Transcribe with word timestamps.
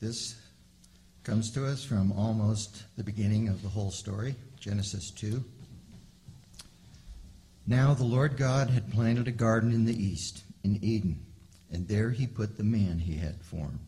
This 0.00 0.34
comes 1.22 1.50
to 1.52 1.66
us 1.66 1.84
from 1.84 2.12
almost 2.12 2.82
the 2.96 3.04
beginning 3.04 3.48
of 3.48 3.62
the 3.62 3.68
whole 3.68 3.90
story, 3.90 4.34
Genesis 4.60 5.10
2. 5.12 5.42
Now 7.66 7.94
the 7.94 8.04
Lord 8.04 8.36
God 8.36 8.68
had 8.70 8.92
planted 8.92 9.28
a 9.28 9.32
garden 9.32 9.72
in 9.72 9.84
the 9.84 9.96
east, 9.96 10.42
in 10.64 10.82
Eden, 10.82 11.24
and 11.72 11.88
there 11.88 12.10
he 12.10 12.26
put 12.26 12.56
the 12.56 12.64
man 12.64 12.98
he 12.98 13.16
had 13.16 13.40
formed. 13.40 13.86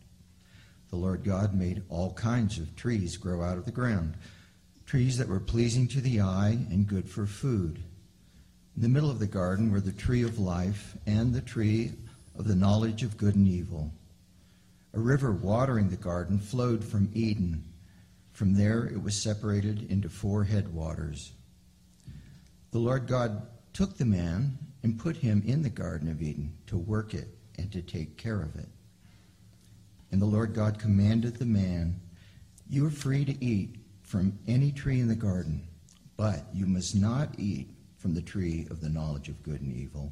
The 0.91 0.97
Lord 0.97 1.25
God 1.25 1.55
made 1.55 1.83
all 1.89 2.15
kinds 2.15 2.59
of 2.59 2.75
trees 2.77 3.17
grow 3.17 3.43
out 3.43 3.59
of 3.59 3.65
the 3.65 3.73
ground, 3.73 4.15
trees 4.87 5.19
that 5.19 5.29
were 5.29 5.41
pleasing 5.41 5.89
to 5.89 6.01
the 6.01 6.21
eye 6.21 6.57
and 6.71 6.87
good 6.87 7.09
for 7.09 7.27
food. 7.27 7.83
In 8.77 8.83
the 8.83 8.89
middle 8.89 9.11
of 9.11 9.19
the 9.19 9.27
garden 9.27 9.73
were 9.73 9.81
the 9.81 9.93
tree 9.93 10.23
of 10.23 10.39
life 10.39 10.97
and 11.07 11.35
the 11.35 11.41
tree 11.41 11.93
of 12.39 12.47
the 12.47 12.55
knowledge 12.55 13.03
of 13.03 13.19
good 13.19 13.35
and 13.35 13.49
evil. 13.49 13.91
A 14.97 14.99
river 14.99 15.31
watering 15.31 15.91
the 15.91 15.97
garden 15.97 16.39
flowed 16.39 16.83
from 16.83 17.11
Eden. 17.13 17.63
From 18.33 18.55
there 18.55 18.87
it 18.87 19.03
was 19.03 19.15
separated 19.15 19.91
into 19.91 20.09
four 20.09 20.45
headwaters. 20.45 21.33
The 22.71 22.79
Lord 22.79 23.07
God 23.07 23.47
took 23.75 23.99
the 23.99 24.07
man 24.07 24.57
and 24.83 24.99
put 24.99 25.19
him 25.19 25.43
in 25.45 25.61
the 25.61 25.69
Garden 25.69 26.09
of 26.09 26.23
Eden 26.23 26.57
to 26.69 26.79
work 26.79 27.13
it 27.13 27.29
and 27.59 27.71
to 27.73 27.83
take 27.83 28.17
care 28.17 28.41
of 28.41 28.57
it. 28.57 28.71
And 30.11 30.23
the 30.23 30.25
Lord 30.25 30.55
God 30.55 30.79
commanded 30.79 31.37
the 31.37 31.45
man, 31.45 32.01
You 32.67 32.87
are 32.87 32.91
free 32.91 33.27
to 33.27 33.45
eat 33.45 33.77
from 34.03 34.39
any 34.49 34.73
tree 34.73 35.01
in 35.01 35.09
the 35.09 35.15
garden, 35.15 35.69
but 36.17 36.47
you 36.55 36.65
must 36.65 36.95
not 36.97 37.39
eat 37.39 37.69
from 37.99 38.15
the 38.15 38.23
tree 38.23 38.67
of 38.71 38.81
the 38.81 38.89
knowledge 38.89 39.29
of 39.29 39.43
good 39.43 39.61
and 39.61 39.77
evil, 39.77 40.11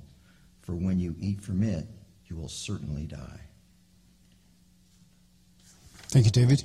for 0.60 0.74
when 0.74 0.98
you 0.98 1.14
eat 1.18 1.40
from 1.40 1.62
it, 1.62 1.86
you 2.26 2.36
will 2.36 2.48
certainly 2.48 3.06
die. 3.06 3.43
Thank 6.14 6.26
you, 6.26 6.30
David. 6.30 6.62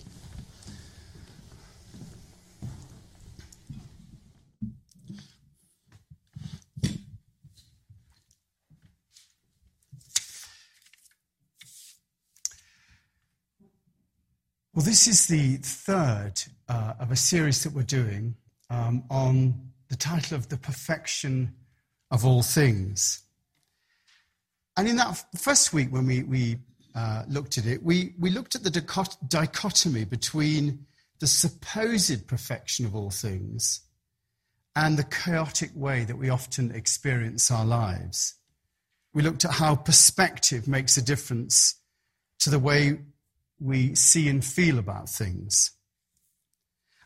Well, 14.75 14.85
this 14.85 15.07
is 15.07 15.25
the 15.25 15.55
third 15.63 16.33
uh, 16.67 16.93
of 16.99 17.09
a 17.09 17.15
series 17.15 17.63
that 17.63 17.73
we're 17.73 17.81
doing 17.81 18.35
um, 18.69 19.03
on 19.09 19.71
the 19.87 19.95
title 19.95 20.37
of 20.37 20.49
The 20.49 20.57
Perfection 20.57 21.55
of 22.11 22.23
All 22.23 22.43
Things. 22.43 23.23
And 24.77 24.87
in 24.87 24.97
that 24.97 25.25
first 25.35 25.73
week, 25.73 25.91
when 25.91 26.05
we, 26.05 26.21
we 26.21 26.59
uh, 26.95 27.23
looked 27.27 27.57
at 27.57 27.65
it, 27.65 27.83
we, 27.83 28.13
we 28.19 28.29
looked 28.29 28.55
at 28.55 28.63
the 28.63 29.15
dichotomy 29.27 30.05
between 30.05 30.85
the 31.19 31.27
supposed 31.27 32.27
perfection 32.27 32.85
of 32.85 32.95
all 32.95 33.09
things 33.09 33.81
and 34.75 34.97
the 34.97 35.03
chaotic 35.03 35.71
way 35.75 36.03
that 36.05 36.17
we 36.17 36.29
often 36.29 36.71
experience 36.71 37.51
our 37.51 37.65
lives. 37.65 38.35
We 39.13 39.23
looked 39.23 39.45
at 39.45 39.51
how 39.51 39.75
perspective 39.75 40.67
makes 40.67 40.97
a 40.97 41.01
difference 41.01 41.75
to 42.39 42.49
the 42.49 42.59
way 42.59 42.99
we 43.59 43.95
see 43.95 44.29
and 44.29 44.43
feel 44.43 44.79
about 44.79 45.09
things. 45.09 45.71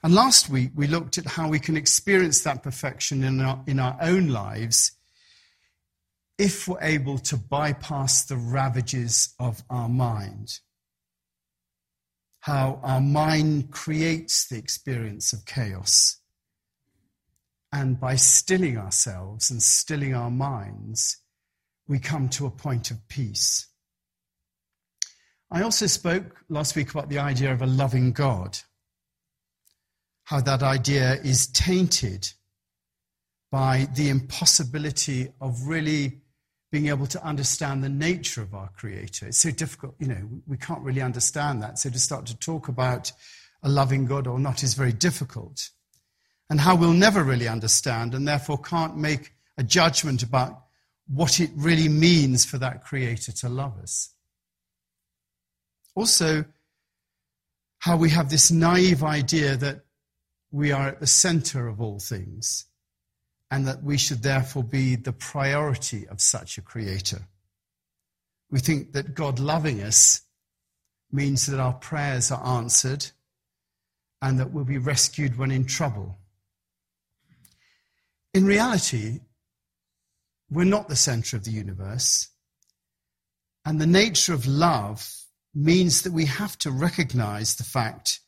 And 0.03 0.13
last 0.13 0.49
week, 0.49 0.71
we 0.75 0.85
looked 0.85 1.17
at 1.17 1.25
how 1.25 1.47
we 1.47 1.59
can 1.59 1.77
experience 1.77 2.41
that 2.41 2.61
perfection 2.61 3.23
in 3.23 3.39
our, 3.39 3.63
in 3.65 3.79
our 3.79 3.97
own 4.01 4.27
lives 4.27 4.91
if 6.37 6.67
we're 6.67 6.81
able 6.81 7.17
to 7.19 7.37
bypass 7.37 8.25
the 8.25 8.37
ravages 8.37 9.33
of 9.39 9.63
our 9.69 9.89
mind. 9.89 10.59
How 12.41 12.79
our 12.83 13.01
mind 13.01 13.71
creates 13.71 14.47
the 14.47 14.57
experience 14.57 15.31
of 15.31 15.45
chaos. 15.45 16.19
And 17.71 17.99
by 17.99 18.15
stilling 18.15 18.77
ourselves 18.77 19.49
and 19.49 19.61
stilling 19.61 20.13
our 20.13 20.29
minds, 20.29 21.17
we 21.87 21.99
come 21.99 22.29
to 22.29 22.45
a 22.45 22.51
point 22.51 22.91
of 22.91 23.07
peace. 23.07 23.67
I 25.49 25.61
also 25.61 25.85
spoke 25.85 26.43
last 26.49 26.75
week 26.75 26.91
about 26.91 27.09
the 27.09 27.19
idea 27.19 27.53
of 27.53 27.61
a 27.61 27.67
loving 27.67 28.11
God, 28.11 28.57
how 30.23 30.41
that 30.41 30.63
idea 30.63 31.21
is 31.21 31.47
tainted 31.47 32.31
by 33.51 33.87
the 33.93 34.09
impossibility 34.09 35.29
of 35.39 35.67
really 35.67 36.22
being 36.73 36.87
able 36.87 37.05
to 37.05 37.23
understand 37.23 37.83
the 37.83 37.87
nature 37.87 38.41
of 38.41 38.55
our 38.55 38.67
Creator. 38.75 39.27
It's 39.27 39.37
so 39.37 39.51
difficult, 39.51 39.93
you 39.99 40.07
know, 40.07 40.27
we 40.47 40.57
can't 40.57 40.81
really 40.81 41.03
understand 41.03 41.61
that. 41.61 41.77
So 41.77 41.91
to 41.91 41.99
start 41.99 42.25
to 42.25 42.35
talk 42.35 42.67
about 42.67 43.11
a 43.61 43.69
loving 43.69 44.07
God 44.07 44.25
or 44.25 44.39
not 44.39 44.63
is 44.63 44.73
very 44.73 44.91
difficult. 44.91 45.69
And 46.49 46.59
how 46.59 46.75
we'll 46.75 46.93
never 46.93 47.23
really 47.23 47.47
understand 47.47 48.15
and 48.15 48.27
therefore 48.27 48.57
can't 48.57 48.97
make 48.97 49.33
a 49.55 49.63
judgment 49.63 50.23
about 50.23 50.63
what 51.05 51.39
it 51.39 51.51
really 51.55 51.89
means 51.89 52.43
for 52.43 52.57
that 52.57 52.83
Creator 52.83 53.33
to 53.33 53.49
love 53.49 53.77
us. 53.77 54.09
Also, 55.93 56.43
how 57.77 57.97
we 57.97 58.09
have 58.09 58.31
this 58.31 58.49
naive 58.49 59.03
idea 59.03 59.55
that 59.57 59.81
we 60.49 60.71
are 60.71 60.87
at 60.87 60.99
the 60.99 61.05
center 61.05 61.67
of 61.67 61.79
all 61.79 61.99
things 61.99 62.65
and 63.53 63.67
that 63.67 63.83
we 63.83 63.99
should 63.99 64.23
therefore 64.23 64.63
be 64.63 64.95
the 64.95 65.13
priority 65.13 66.07
of 66.07 66.19
such 66.19 66.57
a 66.57 66.61
creator. 66.61 67.27
We 68.49 68.57
think 68.57 68.93
that 68.93 69.13
God 69.13 69.37
loving 69.37 69.79
us 69.83 70.21
means 71.11 71.45
that 71.45 71.59
our 71.59 71.73
prayers 71.73 72.31
are 72.31 72.43
answered 72.43 73.05
and 74.23 74.39
that 74.39 74.51
we'll 74.51 74.63
be 74.63 74.79
rescued 74.79 75.37
when 75.37 75.51
in 75.51 75.65
trouble. 75.65 76.17
In 78.33 78.43
reality, 78.43 79.19
we're 80.49 80.63
not 80.63 80.89
the 80.89 80.95
center 80.95 81.37
of 81.37 81.43
the 81.43 81.51
universe, 81.51 82.29
and 83.65 83.79
the 83.79 83.85
nature 83.85 84.33
of 84.33 84.47
love 84.47 85.07
means 85.53 86.01
that 86.01 86.11
we 86.11 86.25
have 86.25 86.57
to 86.57 86.71
recognize 86.71 87.53
the 87.57 87.63
fact 87.63 88.19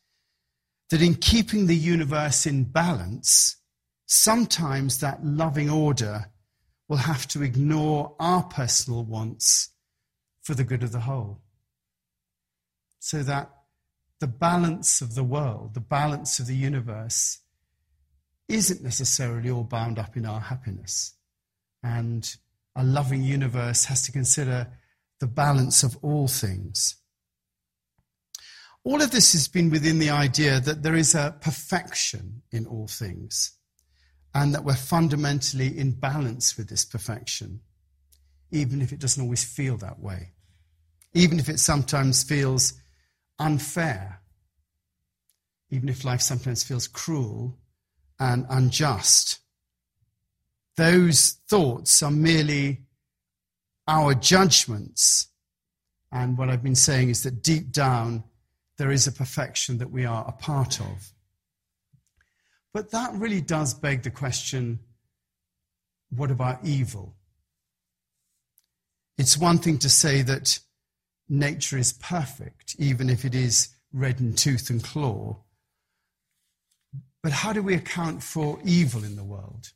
that 0.92 1.02
in 1.02 1.16
keeping 1.16 1.66
the 1.66 1.76
universe 1.76 2.46
in 2.46 2.66
balance, 2.66 3.58
sometimes 4.06 5.00
that 5.00 5.26
loving 5.26 5.70
order 5.70 6.32
will 6.88 6.98
have 6.98 7.28
to 7.28 7.42
ignore 7.42 8.16
our 8.20 8.44
personal 8.44 9.04
wants 9.04 9.70
for 10.42 10.54
the 10.54 10.64
good 10.64 10.84
of 10.84 10.92
the 10.92 11.02
whole. 11.02 11.42
So 13.00 13.24
that 13.24 13.52
the 14.20 14.28
balance 14.28 15.02
of 15.02 15.16
the 15.16 15.24
world, 15.24 15.74
the 15.74 15.80
balance 15.80 16.40
of 16.40 16.48
the 16.48 16.56
universe, 16.56 17.40
isn't 18.48 18.84
necessarily 18.84 19.50
all 19.50 19.64
bound 19.64 19.98
up 19.98 20.16
in 20.16 20.26
our 20.26 20.40
happiness. 20.40 21.14
And 21.84 22.36
a 22.76 22.84
loving 22.84 23.24
universe 23.24 23.86
has 23.86 24.04
to 24.04 24.12
consider 24.12 24.68
the 25.20 25.28
balance 25.28 25.82
of 25.84 25.98
all 26.04 26.28
things. 26.28 26.96
All 28.84 29.02
of 29.02 29.10
this 29.10 29.34
has 29.34 29.48
been 29.48 29.72
within 29.72 29.98
the 29.98 30.12
idea 30.12 30.60
that 30.60 30.84
there 30.84 30.94
is 30.94 31.16
a 31.16 31.36
perfection 31.42 32.44
in 32.52 32.68
all 32.68 32.88
things 32.88 33.55
and 34.36 34.54
that 34.54 34.66
we're 34.66 34.76
fundamentally 34.76 35.76
in 35.78 35.94
balance 35.94 36.58
with 36.58 36.68
this 36.68 36.84
perfection, 36.84 37.62
even 38.52 38.82
if 38.82 38.92
it 38.92 39.00
doesn't 39.00 39.24
always 39.24 39.46
feel 39.46 39.78
that 39.78 39.98
way, 39.98 40.34
even 41.14 41.40
if 41.40 41.48
it 41.48 41.58
sometimes 41.58 42.22
feels 42.22 42.74
unfair, 43.40 44.20
even 45.72 45.88
if 45.88 46.04
life 46.04 46.22
sometimes 46.22 46.64
feels 46.64 46.86
cruel 46.86 47.58
and 48.20 48.46
unjust. 48.50 49.40
Those 50.76 51.38
thoughts 51.48 52.04
are 52.04 52.12
merely 52.12 52.82
our 53.88 54.14
judgments. 54.14 55.30
And 56.12 56.38
what 56.38 56.50
I've 56.50 56.64
been 56.64 56.76
saying 56.76 57.10
is 57.10 57.24
that 57.24 57.42
deep 57.42 57.72
down, 57.72 58.26
there 58.78 58.92
is 58.92 59.08
a 59.08 59.14
perfection 59.14 59.78
that 59.78 59.92
we 59.92 60.04
are 60.04 60.26
a 60.28 60.34
part 60.34 60.82
of. 60.82 61.14
But 62.76 62.92
that 62.92 63.14
really 63.14 63.40
does 63.40 63.74
beg 63.74 64.04
the 64.04 64.12
question 64.12 64.80
what 66.10 66.30
about 66.30 66.66
evil? 66.66 67.16
It's 69.18 69.38
one 69.38 69.60
thing 69.60 69.78
to 69.78 69.90
say 69.90 70.22
that 70.24 70.60
nature 71.30 71.78
is 71.78 71.94
perfect, 71.94 72.76
even 72.78 73.10
if 73.10 73.24
it 73.24 73.34
is 73.34 73.70
red 73.94 74.20
in 74.20 74.34
tooth 74.34 74.70
and 74.70 74.84
claw. 74.84 75.38
But 77.24 77.32
how 77.32 77.54
do 77.54 77.64
we 77.64 77.76
account 77.76 78.22
for 78.22 78.60
evil 78.66 79.06
in 79.06 79.16
the 79.16 79.24
world? 79.24 79.72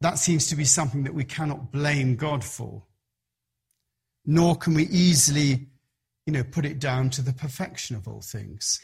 That 0.00 0.18
seems 0.18 0.48
to 0.48 0.56
be 0.56 0.64
something 0.64 1.04
that 1.04 1.14
we 1.14 1.22
cannot 1.22 1.70
blame 1.70 2.16
God 2.16 2.42
for. 2.42 2.82
Nor 4.26 4.56
can 4.56 4.74
we 4.74 4.88
easily, 4.88 5.68
you 6.26 6.32
know, 6.32 6.42
put 6.42 6.64
it 6.64 6.80
down 6.80 7.08
to 7.10 7.22
the 7.22 7.32
perfection 7.32 7.94
of 7.94 8.08
all 8.08 8.20
things. 8.20 8.80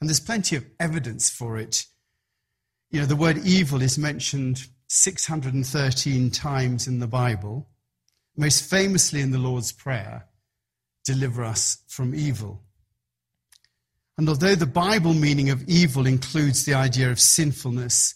And 0.00 0.08
there's 0.08 0.20
plenty 0.20 0.56
of 0.56 0.64
evidence 0.78 1.30
for 1.30 1.56
it. 1.56 1.86
You 2.90 3.00
know, 3.00 3.06
the 3.06 3.16
word 3.16 3.38
evil 3.38 3.82
is 3.82 3.98
mentioned 3.98 4.66
613 4.88 6.30
times 6.30 6.86
in 6.86 7.00
the 7.00 7.06
Bible, 7.06 7.68
most 8.36 8.68
famously 8.68 9.20
in 9.20 9.30
the 9.30 9.38
Lord's 9.38 9.72
Prayer, 9.72 10.26
deliver 11.04 11.44
us 11.44 11.78
from 11.88 12.14
evil. 12.14 12.62
And 14.18 14.28
although 14.28 14.54
the 14.54 14.66
Bible 14.66 15.14
meaning 15.14 15.50
of 15.50 15.62
evil 15.68 16.06
includes 16.06 16.64
the 16.64 16.74
idea 16.74 17.10
of 17.10 17.20
sinfulness 17.20 18.14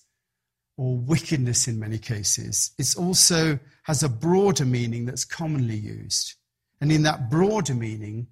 or 0.76 0.97
wickedness 0.97 1.69
in 1.69 1.79
many 1.79 1.99
cases, 1.99 2.73
it 2.79 2.94
also 2.97 3.59
has 3.83 4.03
a 4.03 4.09
broader 4.09 4.65
meaning 4.65 5.05
that's 5.05 5.25
commonly 5.25 5.76
used. 5.76 6.35
And 6.81 6.91
in 6.91 7.03
that 7.03 7.29
broader 7.29 7.75
meaning, 7.75 8.29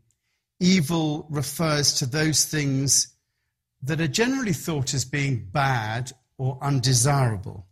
evil 0.60 1.26
refers 1.30 1.92
to 1.94 2.06
those 2.06 2.44
things 2.44 3.14
that 3.82 4.00
are 4.00 4.08
generally 4.08 4.52
thought 4.52 4.94
as 4.94 5.04
being 5.04 5.48
bad 5.52 6.12
or 6.36 6.58
undesirable, 6.62 7.66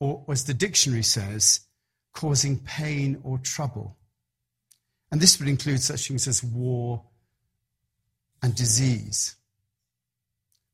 or 0.00 0.24
as 0.28 0.44
the 0.44 0.54
dictionary 0.54 1.02
says, 1.02 1.60
causing 2.12 2.58
pain 2.58 3.20
or 3.22 3.38
trouble. 3.38 3.96
And 5.10 5.20
this 5.20 5.38
would 5.38 5.48
include 5.48 5.80
such 5.80 6.08
things 6.08 6.26
as 6.26 6.42
war 6.42 7.04
and 8.42 8.54
disease. 8.54 9.36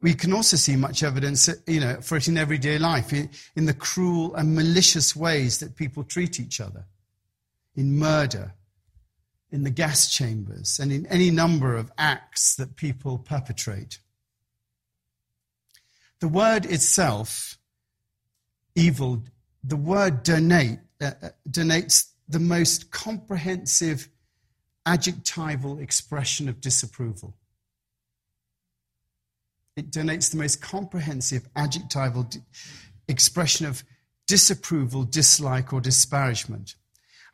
We 0.02 0.14
can 0.14 0.32
also 0.32 0.56
see 0.56 0.76
much 0.76 1.02
evidence, 1.02 1.48
you 1.66 1.80
know, 1.80 2.00
for 2.00 2.16
it 2.16 2.26
in 2.26 2.38
everyday 2.38 2.78
life, 2.78 3.12
in 3.12 3.66
the 3.66 3.74
cruel 3.74 4.34
and 4.34 4.54
malicious 4.54 5.14
ways 5.14 5.58
that 5.58 5.76
people 5.76 6.04
treat 6.04 6.40
each 6.40 6.60
other, 6.60 6.86
in 7.74 7.98
murder, 7.98 8.54
in 9.50 9.62
the 9.62 9.70
gas 9.70 10.10
chambers, 10.10 10.78
and 10.78 10.90
in 10.90 11.06
any 11.06 11.30
number 11.30 11.76
of 11.76 11.92
acts 11.98 12.54
that 12.56 12.76
people 12.76 13.18
perpetrate. 13.18 13.98
The 16.20 16.28
word 16.28 16.66
itself, 16.66 17.58
evil, 18.74 19.24
the 19.64 19.76
word 19.76 20.22
donate, 20.22 20.78
uh, 21.00 21.12
uh 21.22 21.28
donates 21.48 22.10
the 22.28 22.38
most 22.38 22.90
comprehensive 22.90 24.08
adjectival 24.86 25.78
expression 25.78 26.48
of 26.48 26.60
disapproval. 26.60 27.34
It 29.76 29.90
donates 29.90 30.30
the 30.30 30.36
most 30.36 30.60
comprehensive 30.60 31.48
adjectival 31.56 32.28
expression 33.08 33.66
of 33.66 33.82
disapproval, 34.26 35.04
dislike, 35.04 35.72
or 35.72 35.80
disparagement. 35.80 36.74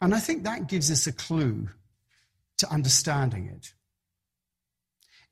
And 0.01 0.15
I 0.15 0.21
think 0.21 0.45
that 0.45 0.69
gives 0.69 0.91
us 0.91 1.07
a 1.07 1.13
clue 1.13 1.71
to 2.59 2.71
understanding 2.71 3.47
it. 3.47 3.73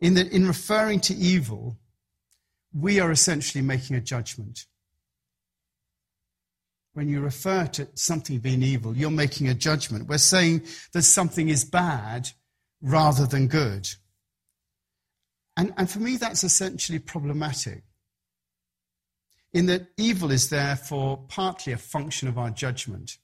In 0.00 0.14
that, 0.14 0.32
in 0.32 0.46
referring 0.46 1.00
to 1.00 1.14
evil, 1.14 1.78
we 2.74 2.98
are 3.00 3.10
essentially 3.10 3.62
making 3.62 3.96
a 3.96 4.00
judgment. 4.00 4.66
When 6.92 7.08
you 7.08 7.20
refer 7.20 7.66
to 7.68 7.88
something 7.94 8.38
being 8.38 8.62
evil, 8.62 8.96
you're 8.96 9.10
making 9.10 9.48
a 9.48 9.54
judgment. 9.54 10.08
We're 10.08 10.18
saying 10.18 10.62
that 10.92 11.02
something 11.02 11.48
is 11.48 11.64
bad 11.64 12.30
rather 12.82 13.26
than 13.26 13.48
good. 13.48 13.88
And, 15.56 15.72
and 15.76 15.88
for 15.88 16.00
me, 16.00 16.16
that's 16.16 16.44
essentially 16.44 16.98
problematic. 16.98 17.82
In 19.52 19.66
that 19.66 19.86
evil 19.96 20.32
is 20.32 20.50
therefore 20.50 21.24
partly 21.28 21.72
a 21.72 21.78
function 21.78 22.28
of 22.28 22.38
our 22.38 22.50
judgment. 22.50 23.18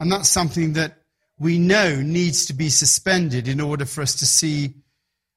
And 0.00 0.10
that's 0.10 0.28
something 0.28 0.72
that 0.72 1.02
we 1.38 1.58
know 1.58 2.00
needs 2.00 2.46
to 2.46 2.52
be 2.52 2.68
suspended 2.68 3.46
in 3.46 3.60
order 3.60 3.84
for 3.84 4.02
us 4.02 4.16
to 4.16 4.26
see 4.26 4.74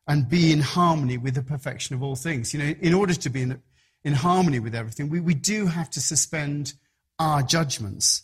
and 0.07 0.29
be 0.29 0.51
in 0.51 0.61
harmony 0.61 1.17
with 1.17 1.35
the 1.35 1.43
perfection 1.43 1.95
of 1.95 2.01
all 2.01 2.15
things. 2.15 2.53
You 2.53 2.59
know, 2.59 2.73
in 2.79 2.93
order 2.93 3.13
to 3.13 3.29
be 3.29 3.41
in, 3.41 3.61
in 4.03 4.13
harmony 4.13 4.59
with 4.59 4.73
everything, 4.73 5.09
we, 5.09 5.19
we 5.19 5.33
do 5.33 5.67
have 5.67 5.89
to 5.91 6.01
suspend 6.01 6.73
our 7.19 7.43
judgments. 7.43 8.23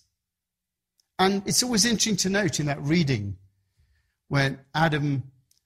And 1.20 1.44
it's 1.46 1.64
always 1.64 1.86
interesting 1.86 2.16
to 2.18 2.30
note 2.30 2.60
in 2.60 2.68
that 2.68 2.82
reading 2.82 3.38
when 4.30 4.60
Adam 4.74 5.24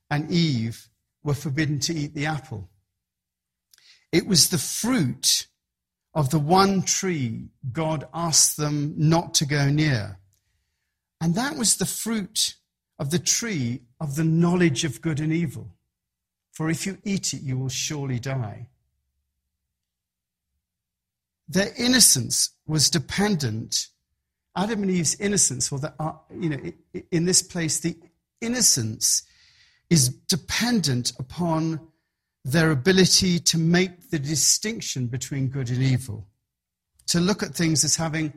and 0.09 0.29
Eve 0.31 0.89
were 1.23 1.33
forbidden 1.33 1.79
to 1.79 1.93
eat 1.93 2.13
the 2.13 2.25
apple. 2.25 2.69
It 4.11 4.27
was 4.27 4.49
the 4.49 4.57
fruit 4.57 5.47
of 6.13 6.31
the 6.31 6.39
one 6.39 6.81
tree 6.81 7.49
God 7.71 8.07
asked 8.13 8.57
them 8.57 8.93
not 8.97 9.33
to 9.35 9.45
go 9.45 9.69
near. 9.69 10.19
And 11.21 11.35
that 11.35 11.57
was 11.57 11.77
the 11.77 11.85
fruit 11.85 12.55
of 12.97 13.11
the 13.11 13.19
tree 13.19 13.81
of 13.99 14.15
the 14.15 14.23
knowledge 14.23 14.83
of 14.83 15.01
good 15.01 15.19
and 15.19 15.31
evil. 15.31 15.76
For 16.57 16.71
if 16.71 16.87
you 16.87 16.97
eat 17.03 17.35
it, 17.35 17.43
you 17.43 17.55
will 17.55 17.69
surely 17.69 18.19
die. 18.19 18.65
Their 21.47 21.71
innocence 21.77 22.49
was 22.65 22.89
dependent. 22.89 23.89
Adam 24.55 24.81
and 24.81 24.89
Eve's 24.89 25.13
innocence, 25.19 25.71
or 25.71 25.77
the, 25.77 25.93
uh, 25.99 26.13
you 26.35 26.49
know, 26.49 26.57
in 27.11 27.25
this 27.25 27.43
place, 27.43 27.79
the 27.79 27.95
innocence 28.41 29.21
is 29.91 30.09
dependent 30.09 31.13
upon 31.19 31.79
their 32.43 32.71
ability 32.71 33.37
to 33.37 33.59
make 33.59 34.09
the 34.09 34.17
distinction 34.17 35.05
between 35.05 35.49
good 35.49 35.69
and 35.69 35.83
evil, 35.83 36.27
to 37.05 37.19
look 37.19 37.43
at 37.43 37.53
things 37.53 37.83
as 37.83 37.95
having, 37.95 38.33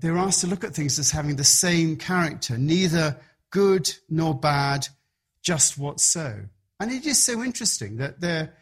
they're 0.00 0.18
asked 0.18 0.40
to 0.40 0.48
look 0.48 0.64
at 0.64 0.74
things 0.74 0.98
as 0.98 1.12
having 1.12 1.36
the 1.36 1.44
same 1.44 1.96
character, 1.96 2.58
neither 2.58 3.16
good 3.50 3.88
nor 4.08 4.34
bad, 4.34 4.88
just 5.42 5.78
what's 5.78 6.04
so. 6.04 6.48
And 6.80 6.92
it 6.92 7.06
is 7.06 7.22
so 7.22 7.42
interesting 7.42 7.96
that 7.96 8.20
they're, 8.20 8.54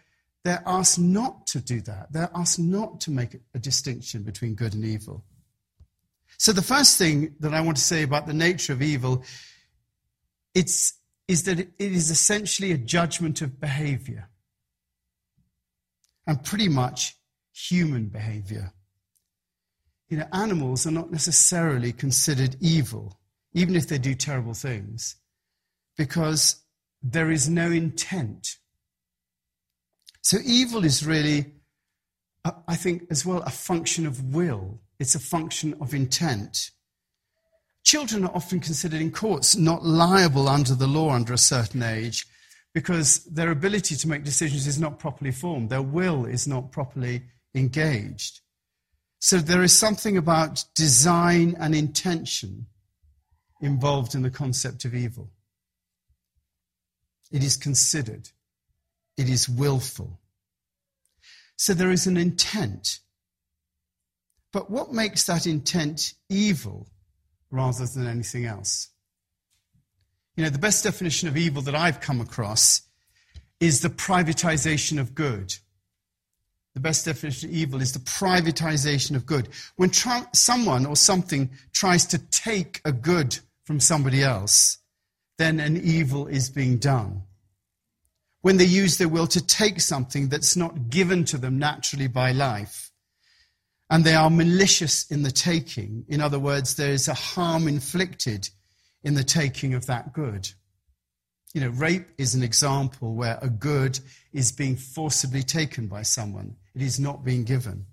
they're 0.44 0.62
asked 0.66 0.98
not 0.98 1.46
to 1.48 1.60
do 1.60 1.80
that. 1.82 2.12
They're 2.12 2.30
asked 2.34 2.58
not 2.58 3.00
to 3.02 3.10
make 3.10 3.36
a 3.54 3.58
distinction 3.58 4.22
between 4.22 4.54
good 4.54 4.74
and 4.74 4.84
evil. 4.84 5.24
So 6.38 6.52
the 6.52 6.62
first 6.62 6.98
thing 6.98 7.34
that 7.40 7.54
I 7.54 7.60
want 7.60 7.76
to 7.76 7.82
say 7.82 8.02
about 8.02 8.26
the 8.26 8.34
nature 8.34 8.72
of 8.72 8.82
evil, 8.82 9.22
it's 10.54 10.94
is 11.28 11.42
that 11.44 11.58
it 11.58 11.72
is 11.78 12.10
essentially 12.10 12.70
a 12.70 12.78
judgment 12.78 13.42
of 13.42 13.58
behavior 13.58 14.28
and 16.26 16.42
pretty 16.44 16.68
much 16.68 17.16
human 17.52 18.06
behavior. 18.06 18.72
You 20.08 20.18
know, 20.18 20.28
animals 20.32 20.86
are 20.86 20.92
not 20.92 21.10
necessarily 21.10 21.92
considered 21.92 22.56
evil, 22.60 23.18
even 23.54 23.74
if 23.74 23.88
they 23.88 23.98
do 23.98 24.14
terrible 24.14 24.54
things, 24.54 25.16
because 25.96 26.62
there 27.10 27.30
is 27.30 27.48
no 27.48 27.70
intent. 27.70 28.56
So 30.22 30.38
evil 30.44 30.84
is 30.84 31.06
really, 31.06 31.52
I 32.66 32.74
think, 32.74 33.04
as 33.10 33.24
well, 33.24 33.42
a 33.42 33.50
function 33.50 34.06
of 34.06 34.34
will. 34.34 34.80
It's 34.98 35.14
a 35.14 35.20
function 35.20 35.76
of 35.80 35.94
intent. 35.94 36.70
Children 37.84 38.24
are 38.24 38.34
often 38.34 38.58
considered 38.58 39.00
in 39.00 39.12
courts 39.12 39.54
not 39.54 39.84
liable 39.84 40.48
under 40.48 40.74
the 40.74 40.88
law 40.88 41.10
under 41.10 41.32
a 41.32 41.38
certain 41.38 41.82
age 41.82 42.26
because 42.74 43.24
their 43.26 43.52
ability 43.52 43.94
to 43.94 44.08
make 44.08 44.24
decisions 44.24 44.66
is 44.66 44.78
not 44.78 44.98
properly 44.98 45.30
formed, 45.30 45.70
their 45.70 45.82
will 45.82 46.26
is 46.26 46.48
not 46.48 46.72
properly 46.72 47.22
engaged. 47.54 48.40
So 49.20 49.38
there 49.38 49.62
is 49.62 49.72
something 49.72 50.16
about 50.16 50.64
design 50.74 51.56
and 51.60 51.74
intention 51.74 52.66
involved 53.60 54.14
in 54.16 54.22
the 54.22 54.30
concept 54.30 54.84
of 54.84 54.94
evil. 54.94 55.30
It 57.30 57.42
is 57.42 57.56
considered, 57.56 58.30
it 59.16 59.28
is 59.28 59.48
willful. 59.48 60.20
So 61.56 61.74
there 61.74 61.90
is 61.90 62.06
an 62.06 62.16
intent. 62.16 63.00
But 64.52 64.70
what 64.70 64.92
makes 64.92 65.24
that 65.24 65.46
intent 65.46 66.14
evil 66.28 66.86
rather 67.50 67.86
than 67.86 68.06
anything 68.06 68.44
else. 68.44 68.88
You 70.36 70.44
know, 70.44 70.50
the 70.50 70.58
best 70.58 70.84
definition 70.84 71.28
of 71.28 71.36
evil 71.36 71.62
that 71.62 71.74
I've 71.74 72.00
come 72.00 72.20
across 72.20 72.82
is 73.58 73.80
the 73.80 73.88
privatization 73.88 75.00
of 75.00 75.14
good. 75.14 75.54
The 76.74 76.80
best 76.80 77.06
definition 77.06 77.48
of 77.48 77.54
evil 77.54 77.80
is 77.80 77.92
the 77.92 78.00
privatization 78.00 79.16
of 79.16 79.24
good. 79.24 79.48
When 79.76 79.88
tra- 79.88 80.28
someone 80.34 80.84
or 80.84 80.94
something 80.94 81.50
tries 81.72 82.04
to 82.06 82.18
take 82.18 82.82
a 82.84 82.92
good 82.92 83.38
from 83.64 83.80
somebody 83.80 84.22
else, 84.22 84.78
then 85.38 85.60
an 85.60 85.76
evil 85.76 86.26
is 86.26 86.50
being 86.50 86.78
done. 86.78 87.22
When 88.42 88.56
they 88.56 88.64
use 88.64 88.96
their 88.96 89.08
will 89.08 89.26
to 89.28 89.44
take 89.44 89.80
something 89.80 90.28
that's 90.28 90.56
not 90.56 90.88
given 90.88 91.24
to 91.26 91.38
them 91.38 91.58
naturally 91.58 92.06
by 92.06 92.32
life, 92.32 92.90
and 93.90 94.04
they 94.04 94.14
are 94.14 94.30
malicious 94.30 95.10
in 95.10 95.22
the 95.22 95.30
taking. 95.30 96.04
In 96.08 96.20
other 96.20 96.38
words, 96.38 96.76
there 96.76 96.90
is 96.90 97.08
a 97.08 97.14
harm 97.14 97.68
inflicted 97.68 98.48
in 99.04 99.14
the 99.14 99.24
taking 99.24 99.74
of 99.74 99.86
that 99.86 100.12
good. 100.12 100.50
You 101.54 101.60
know, 101.62 101.70
rape 101.70 102.08
is 102.18 102.34
an 102.34 102.42
example 102.42 103.14
where 103.14 103.38
a 103.40 103.48
good 103.48 103.98
is 104.32 104.52
being 104.52 104.76
forcibly 104.76 105.42
taken 105.42 105.86
by 105.86 106.02
someone, 106.02 106.56
it 106.74 106.82
is 106.82 106.98
not 106.98 107.24
being 107.24 107.44
given. 107.44 107.86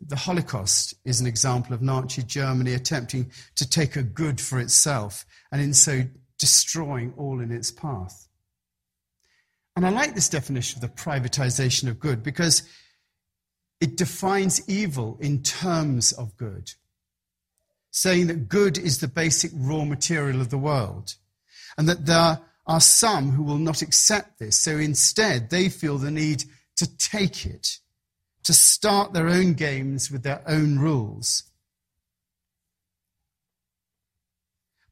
The 0.00 0.16
Holocaust 0.16 0.94
is 1.04 1.20
an 1.20 1.26
example 1.26 1.74
of 1.74 1.82
Nazi 1.82 2.22
Germany 2.22 2.74
attempting 2.74 3.32
to 3.56 3.68
take 3.68 3.96
a 3.96 4.02
good 4.02 4.40
for 4.40 4.60
itself 4.60 5.24
and 5.50 5.60
in 5.60 5.74
so 5.74 6.02
destroying 6.38 7.12
all 7.16 7.40
in 7.40 7.50
its 7.50 7.70
path. 7.70 8.28
And 9.76 9.86
I 9.86 9.90
like 9.90 10.14
this 10.14 10.28
definition 10.28 10.78
of 10.78 10.82
the 10.82 11.02
privatization 11.02 11.88
of 11.88 12.00
good 12.00 12.22
because 12.22 12.62
it 13.80 13.96
defines 13.96 14.68
evil 14.68 15.18
in 15.20 15.42
terms 15.42 16.12
of 16.12 16.36
good, 16.36 16.72
saying 17.90 18.26
that 18.26 18.48
good 18.48 18.76
is 18.76 18.98
the 18.98 19.08
basic 19.08 19.52
raw 19.54 19.84
material 19.84 20.40
of 20.40 20.50
the 20.50 20.58
world. 20.58 21.14
and 21.78 21.88
that 21.88 22.04
there 22.04 22.40
are 22.66 22.80
some 22.80 23.30
who 23.30 23.42
will 23.42 23.56
not 23.56 23.80
accept 23.80 24.38
this. 24.38 24.58
So 24.58 24.72
instead, 24.72 25.48
they 25.48 25.68
feel 25.70 25.96
the 25.96 26.10
need 26.10 26.44
to 26.76 26.98
take 26.98 27.46
it, 27.46 27.78
to 28.42 28.52
start 28.52 29.12
their 29.12 29.28
own 29.28 29.54
games 29.54 30.10
with 30.10 30.24
their 30.24 30.42
own 30.46 30.78
rules. 30.78 31.44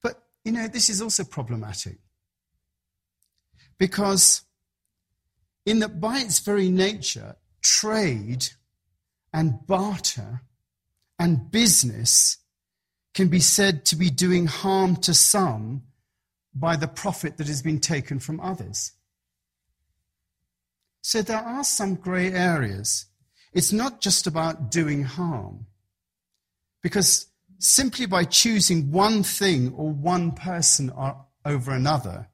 But, 0.01 0.23
you 0.47 0.53
know, 0.53 0.69
this 0.69 0.89
is 0.89 1.03
also 1.03 1.25
problematic 1.25 1.99
because, 3.79 4.43
in 5.67 5.81
that 5.81 6.01
by 6.01 6.19
its 6.21 6.39
very 6.39 6.69
nature, 6.71 7.35
trade 7.65 8.47
and 9.33 9.67
barter 9.67 10.43
and 11.19 11.51
business 11.51 12.37
can 13.13 13.27
be 13.27 13.41
said 13.41 13.85
to 13.87 13.97
be 13.97 14.09
doing 14.09 14.47
harm 14.47 14.95
to 14.95 15.13
some 15.13 15.83
by 16.55 16.77
the 16.77 16.87
profit 16.87 17.39
that 17.39 17.49
has 17.49 17.61
been 17.61 17.81
taken 17.81 18.21
from 18.21 18.39
others. 18.39 18.93
So 21.03 21.23
there 21.23 21.43
are 21.43 21.65
some 21.65 21.97
grey 21.97 22.33
areas. 22.33 23.07
It's 23.53 23.73
not 23.73 24.01
just 24.01 24.29
about 24.29 24.71
doing 24.71 25.03
harm, 25.03 25.67
because 26.85 27.27
simply 27.59 28.07
by 28.07 28.25
choosing 28.25 28.91
one 28.91 29.23
thing 29.23 29.73
or 29.75 29.91
one 29.91 30.33
person 30.33 30.93
over 31.45 31.73
another, 31.73 32.29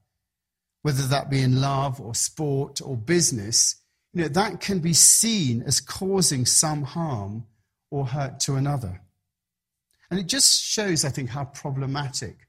whether 0.82 1.02
that 1.02 1.30
be 1.30 1.40
in 1.40 1.60
love 1.60 2.00
or 2.00 2.14
sport 2.14 2.80
or 2.82 2.96
business, 2.96 3.76
you 4.12 4.22
know, 4.22 4.28
that 4.28 4.60
can 4.60 4.80
be 4.80 4.92
seen 4.92 5.62
as 5.62 5.80
causing 5.80 6.44
some 6.44 6.82
harm 6.82 7.46
or 7.90 8.06
hurt 8.06 8.40
to 8.40 8.56
another. 8.56 9.00
And 10.10 10.20
it 10.20 10.26
just 10.26 10.62
shows, 10.62 11.04
I 11.04 11.08
think, 11.08 11.30
how 11.30 11.46
problematic, 11.46 12.48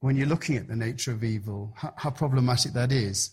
when 0.00 0.16
you're 0.16 0.28
looking 0.28 0.56
at 0.56 0.68
the 0.68 0.76
nature 0.76 1.10
of 1.10 1.24
evil, 1.24 1.72
how, 1.76 1.92
how 1.96 2.10
problematic 2.10 2.72
that 2.74 2.92
is. 2.92 3.30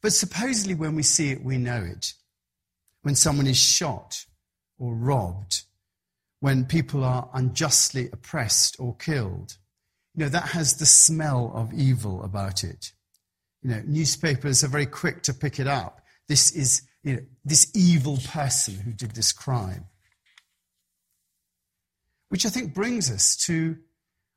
But 0.00 0.12
supposedly, 0.12 0.74
when 0.74 0.94
we 0.94 1.02
see 1.02 1.30
it, 1.30 1.42
we 1.42 1.58
know 1.58 1.82
it. 1.82 2.12
When 3.02 3.16
someone 3.16 3.48
is 3.48 3.56
shot 3.56 4.24
or 4.78 4.94
robbed, 4.94 5.62
when 6.40 6.64
people 6.64 7.02
are 7.04 7.28
unjustly 7.34 8.08
oppressed 8.12 8.76
or 8.78 8.94
killed, 8.96 9.56
you 10.14 10.24
know, 10.24 10.28
that 10.28 10.48
has 10.48 10.76
the 10.76 10.86
smell 10.86 11.52
of 11.54 11.72
evil 11.72 12.22
about 12.22 12.64
it. 12.64 12.92
You 13.62 13.70
know, 13.70 13.82
newspapers 13.86 14.62
are 14.62 14.68
very 14.68 14.86
quick 14.86 15.22
to 15.22 15.34
pick 15.34 15.58
it 15.58 15.66
up. 15.66 16.00
This 16.28 16.52
is, 16.52 16.82
you 17.02 17.16
know, 17.16 17.22
this 17.44 17.70
evil 17.74 18.18
person 18.28 18.76
who 18.76 18.92
did 18.92 19.12
this 19.12 19.32
crime. 19.32 19.86
Which 22.28 22.46
I 22.46 22.48
think 22.48 22.74
brings 22.74 23.10
us 23.10 23.36
to 23.46 23.76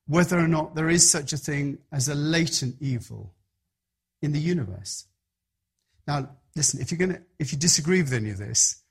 whether 0.08 0.40
or 0.40 0.48
not 0.48 0.76
there 0.76 0.90
is 0.90 1.10
such 1.10 1.34
a 1.34 1.38
thing 1.38 1.78
as 1.92 2.08
a 2.08 2.16
latent 2.16 2.76
evil 2.80 3.36
in 4.22 4.32
the 4.32 4.40
universe. 4.40 5.06
Now, 6.08 6.30
listen, 6.56 6.82
if 6.82 6.92
you're 6.92 7.08
to, 7.08 7.22
if 7.38 7.52
you 7.52 7.60
disagree 7.60 8.02
with 8.02 8.14
any 8.14 8.32
of 8.32 8.38
this, 8.38 8.84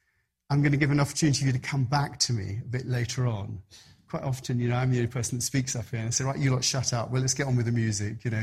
I'm 0.51 0.61
going 0.63 0.73
to 0.73 0.79
give 0.79 0.91
an 0.91 1.01
opportunity 1.01 1.41
for 1.41 1.47
you 1.47 1.53
to 1.53 1.59
come 1.59 1.85
back 1.85 2.19
to 2.21 2.33
me 2.33 2.61
a 2.65 2.69
bit 2.69 2.87
later 2.87 3.27
on 3.27 3.63
quite 4.09 4.23
often, 4.23 4.59
you 4.59 4.69
know, 4.69 4.77
I'm 4.77 4.91
the 4.91 4.99
only 4.99 5.09
person 5.09 5.39
that 5.39 5.43
speaks 5.43 5.77
up 5.77 5.89
here. 5.91 6.01
And 6.01 6.09
I 6.09 6.11
say, 6.11 6.25
right, 6.25 6.39
you 6.39 6.51
lot 6.51 6.65
shut 6.65 6.93
up. 6.93 7.11
Well, 7.11 7.21
let's 7.21 7.35
get 7.35 7.47
on 7.47 7.57
with 7.57 7.67
the 7.67 7.73
music, 7.73 8.25
you 8.25 8.31
know. 8.31 8.43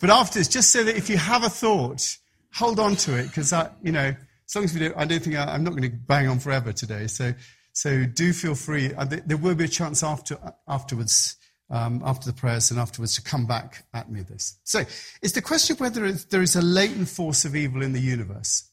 But 0.00 0.10
afterwards, 0.10 0.48
just 0.48 0.70
so 0.70 0.82
that 0.84 0.96
if 0.96 1.08
you 1.08 1.16
have 1.16 1.44
a 1.44 1.48
thought, 1.48 2.16
hold 2.52 2.80
on 2.80 2.96
to 2.96 3.16
it, 3.16 3.28
because, 3.28 3.52
you 3.82 3.92
know, 3.92 4.14
as 4.48 4.54
long 4.54 4.64
as 4.64 4.74
we 4.74 4.80
do, 4.80 4.92
I 4.96 5.04
don't 5.04 5.22
think 5.22 5.36
I, 5.36 5.54
am 5.54 5.62
not 5.62 5.70
going 5.70 5.82
to 5.84 5.90
bang 5.90 6.26
on 6.28 6.40
forever 6.40 6.72
today. 6.72 7.06
So, 7.06 7.32
so 7.72 8.04
do 8.04 8.32
feel 8.32 8.54
free. 8.54 8.92
Uh, 8.94 9.04
there 9.04 9.36
will 9.36 9.54
be 9.54 9.64
a 9.64 9.68
chance 9.68 10.02
after, 10.02 10.36
afterwards, 10.66 11.36
um, 11.70 12.02
after 12.04 12.26
the 12.26 12.36
prayers 12.36 12.70
and 12.70 12.80
afterwards, 12.80 13.14
to 13.14 13.22
come 13.22 13.46
back 13.46 13.84
at 13.94 14.10
me 14.10 14.22
this. 14.22 14.58
So, 14.64 14.80
it's 15.22 15.34
the 15.34 15.42
question 15.42 15.76
whether 15.76 16.10
there 16.10 16.42
is 16.42 16.56
a 16.56 16.62
latent 16.62 17.08
force 17.08 17.44
of 17.44 17.54
evil 17.54 17.82
in 17.82 17.92
the 17.92 18.00
universe. 18.00 18.68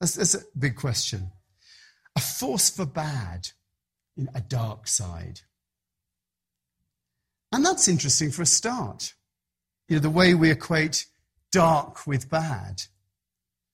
That's, 0.00 0.14
that's 0.14 0.34
a 0.34 0.40
big 0.58 0.76
question. 0.76 1.30
A 2.16 2.20
force 2.20 2.70
for 2.70 2.86
bad 2.86 3.50
in 4.16 4.28
a 4.34 4.40
dark 4.40 4.88
side. 4.88 5.42
And 7.52 7.64
that's 7.64 7.88
interesting 7.88 8.30
for 8.30 8.42
a 8.42 8.46
start. 8.46 9.14
You 9.88 9.96
know, 9.96 10.00
the 10.00 10.10
way 10.10 10.34
we 10.34 10.50
equate 10.50 11.06
dark 11.52 12.06
with 12.06 12.28
bad. 12.28 12.82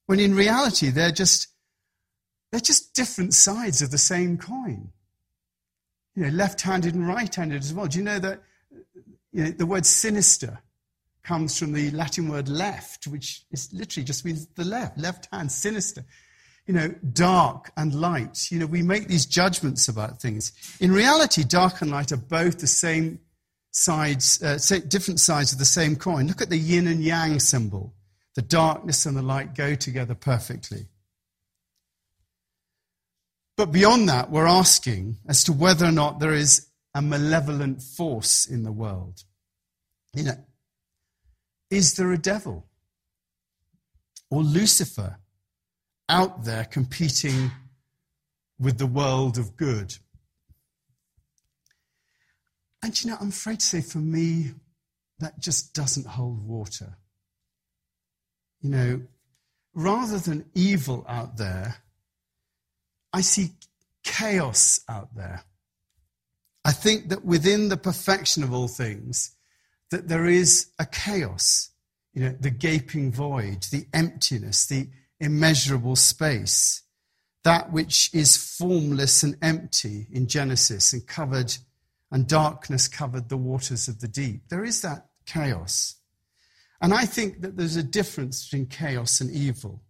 When 0.06 0.20
in 0.20 0.34
reality, 0.34 0.90
they're 0.90 1.12
just, 1.12 1.49
they're 2.50 2.61
just 2.61 2.94
different 2.94 3.32
sides 3.34 3.80
of 3.80 3.90
the 3.90 3.99
same 3.99 4.37
coin. 4.37 4.90
You 6.14 6.25
know, 6.25 6.28
left 6.28 6.61
handed 6.61 6.94
and 6.94 7.08
right 7.08 7.34
handed 7.34 7.62
as 7.62 7.72
well. 7.72 7.87
Do 7.87 7.99
you 7.99 8.04
know 8.04 8.18
that 8.18 8.42
you 9.32 9.44
know, 9.44 9.50
the 9.50 9.66
word 9.66 9.87
sinister 9.87 10.58
comes 11.22 11.58
from 11.58 11.72
the 11.72 11.90
Latin 11.92 12.28
word 12.28 12.49
left, 12.49 13.06
which 13.06 13.44
is 13.50 13.72
literally 13.72 14.04
just 14.04 14.25
means 14.25 14.46
the 14.49 14.64
left, 14.64 14.99
left 14.99 15.28
hand, 15.32 15.50
sinister 15.50 16.04
you 16.66 16.75
know, 16.75 16.95
dark 17.12 17.71
and 17.76 17.95
light. 17.95 18.50
You 18.50 18.61
know, 18.61 18.66
we 18.66 18.83
make 18.83 19.09
these 19.09 19.26
judgments 19.26 19.88
about 19.88 20.21
things. 20.21 20.52
In 20.81 20.92
reality, 20.92 21.45
dark 21.45 21.83
and 21.83 21.90
light 21.90 22.12
are 22.12 22.16
both 22.16 22.61
the 22.61 22.66
same 22.66 23.21
sides, 23.73 24.42
uh, 24.42 24.59
different 24.88 25.21
sides 25.21 25.52
of 25.52 25.59
the 25.59 25.64
same 25.64 25.97
coin. 25.97 26.28
Look 26.28 26.42
at 26.42 26.50
the 26.50 26.59
yin 26.59 26.87
and 26.87 27.02
yang 27.02 27.40
symbol. 27.40 27.95
The 28.35 28.42
darkness 28.42 29.04
and 29.07 29.16
the 29.16 29.23
light 29.23 29.54
go 29.54 29.75
together 29.75 30.14
perfectly. 30.14 30.87
But 33.57 33.73
beyond 33.73 34.09
that, 34.09 34.31
we're 34.31 34.47
asking 34.47 35.19
as 35.28 35.45
to 35.45 35.52
whether 35.52 35.87
or 35.87 35.92
not 35.92 36.21
there 36.21 36.33
is 36.33 36.69
a 36.95 37.02
malevolent 37.02 37.83
force 37.83 38.47
in 38.47 38.62
the 38.62 38.73
world. 38.73 39.25
You 40.14 40.25
know, 40.25 40.45
is 41.71 41.95
there 41.95 42.12
a 42.12 42.19
devil? 42.19 42.66
Or 44.31 44.42
Lucifer? 44.42 45.19
Out 46.12 46.45
there 46.45 46.66
competing 46.66 47.50
with 48.61 48.76
the 48.76 48.87
world 48.87 49.38
of 49.38 49.57
good. 49.57 49.97
And 52.83 53.02
you 53.02 53.11
know, 53.11 53.16
I'm 53.19 53.31
afraid 53.31 53.61
to 53.61 53.66
say 53.66 53.81
for 53.81 53.99
me, 53.99 54.52
that 55.21 55.40
just 55.40 55.73
doesn't 55.73 56.07
hold 56.07 56.47
water. 56.47 56.99
You 58.61 58.71
know, 58.71 59.02
rather 59.75 60.19
than 60.19 60.45
evil 60.54 61.07
out 61.09 61.38
there, 61.38 61.76
I 63.12 63.23
see 63.23 63.52
chaos 64.04 64.81
out 64.88 65.14
there. 65.16 65.45
I 66.62 66.73
think 66.73 67.09
that 67.09 67.25
within 67.25 67.71
the 67.71 67.76
perfection 67.78 68.42
of 68.42 68.52
all 68.52 68.69
things, 68.69 69.35
that 69.90 70.09
there 70.09 70.26
is 70.26 70.69
a 70.78 70.85
chaos, 70.85 71.71
you 72.12 72.23
know, 72.23 72.37
the 72.38 72.50
gaping 72.50 73.12
void, 73.12 73.62
the 73.71 73.87
emptiness, 73.95 74.66
the 74.66 74.88
immeasurable 75.22 75.96
space, 75.96 76.82
that 77.44 77.72
which 77.72 78.10
is 78.12 78.36
formless 78.36 79.22
and 79.22 79.36
empty 79.40 80.06
in 80.12 80.26
Genesis 80.26 80.92
and 80.92 81.06
covered, 81.06 81.56
and 82.10 82.26
darkness 82.28 82.88
covered 82.88 83.28
the 83.28 83.36
waters 83.36 83.88
of 83.88 84.00
the 84.00 84.08
deep. 84.08 84.48
There 84.48 84.64
is 84.64 84.82
that 84.82 85.06
chaos. 85.24 85.94
And 86.80 86.92
I 86.92 87.06
think 87.06 87.40
that 87.40 87.56
there's 87.56 87.76
a 87.76 87.82
difference 87.82 88.44
between 88.44 88.66
chaos 88.66 89.20
and 89.20 89.30
evil, 89.30 89.82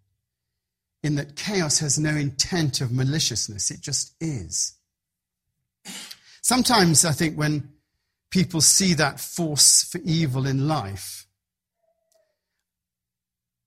in 1.03 1.17
that 1.17 1.35
chaos 1.35 1.81
has 1.81 1.99
no 1.99 2.11
intent 2.11 2.81
of 2.81 2.93
maliciousness, 2.93 3.71
it 3.71 3.81
just 3.81 4.15
is. 4.21 4.75
Sometimes 6.43 7.05
I 7.05 7.13
think 7.13 7.37
when 7.37 7.73
people 8.31 8.61
see 8.61 8.95
that 8.95 9.19
force 9.19 9.83
for 9.85 9.99
evil 10.05 10.47
in 10.47 10.69
life, 10.69 11.27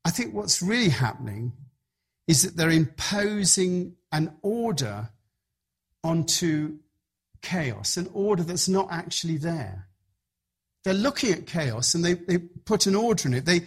I 0.05 0.11
think 0.11 0.33
what's 0.33 0.61
really 0.61 0.89
happening 0.89 1.51
is 2.27 2.43
that 2.43 2.55
they're 2.55 2.69
imposing 2.69 3.95
an 4.11 4.35
order 4.43 5.09
onto 6.03 6.77
chaos, 7.41 7.97
an 7.97 8.09
order 8.13 8.43
that's 8.43 8.69
not 8.69 8.87
actually 8.91 9.37
there. 9.37 9.87
They're 10.83 10.93
looking 10.93 11.33
at 11.33 11.47
chaos 11.47 11.95
and 11.95 12.05
they, 12.05 12.13
they 12.13 12.37
put 12.37 12.85
an 12.85 12.95
order 12.95 13.27
in 13.27 13.33
it. 13.33 13.45
They, 13.45 13.61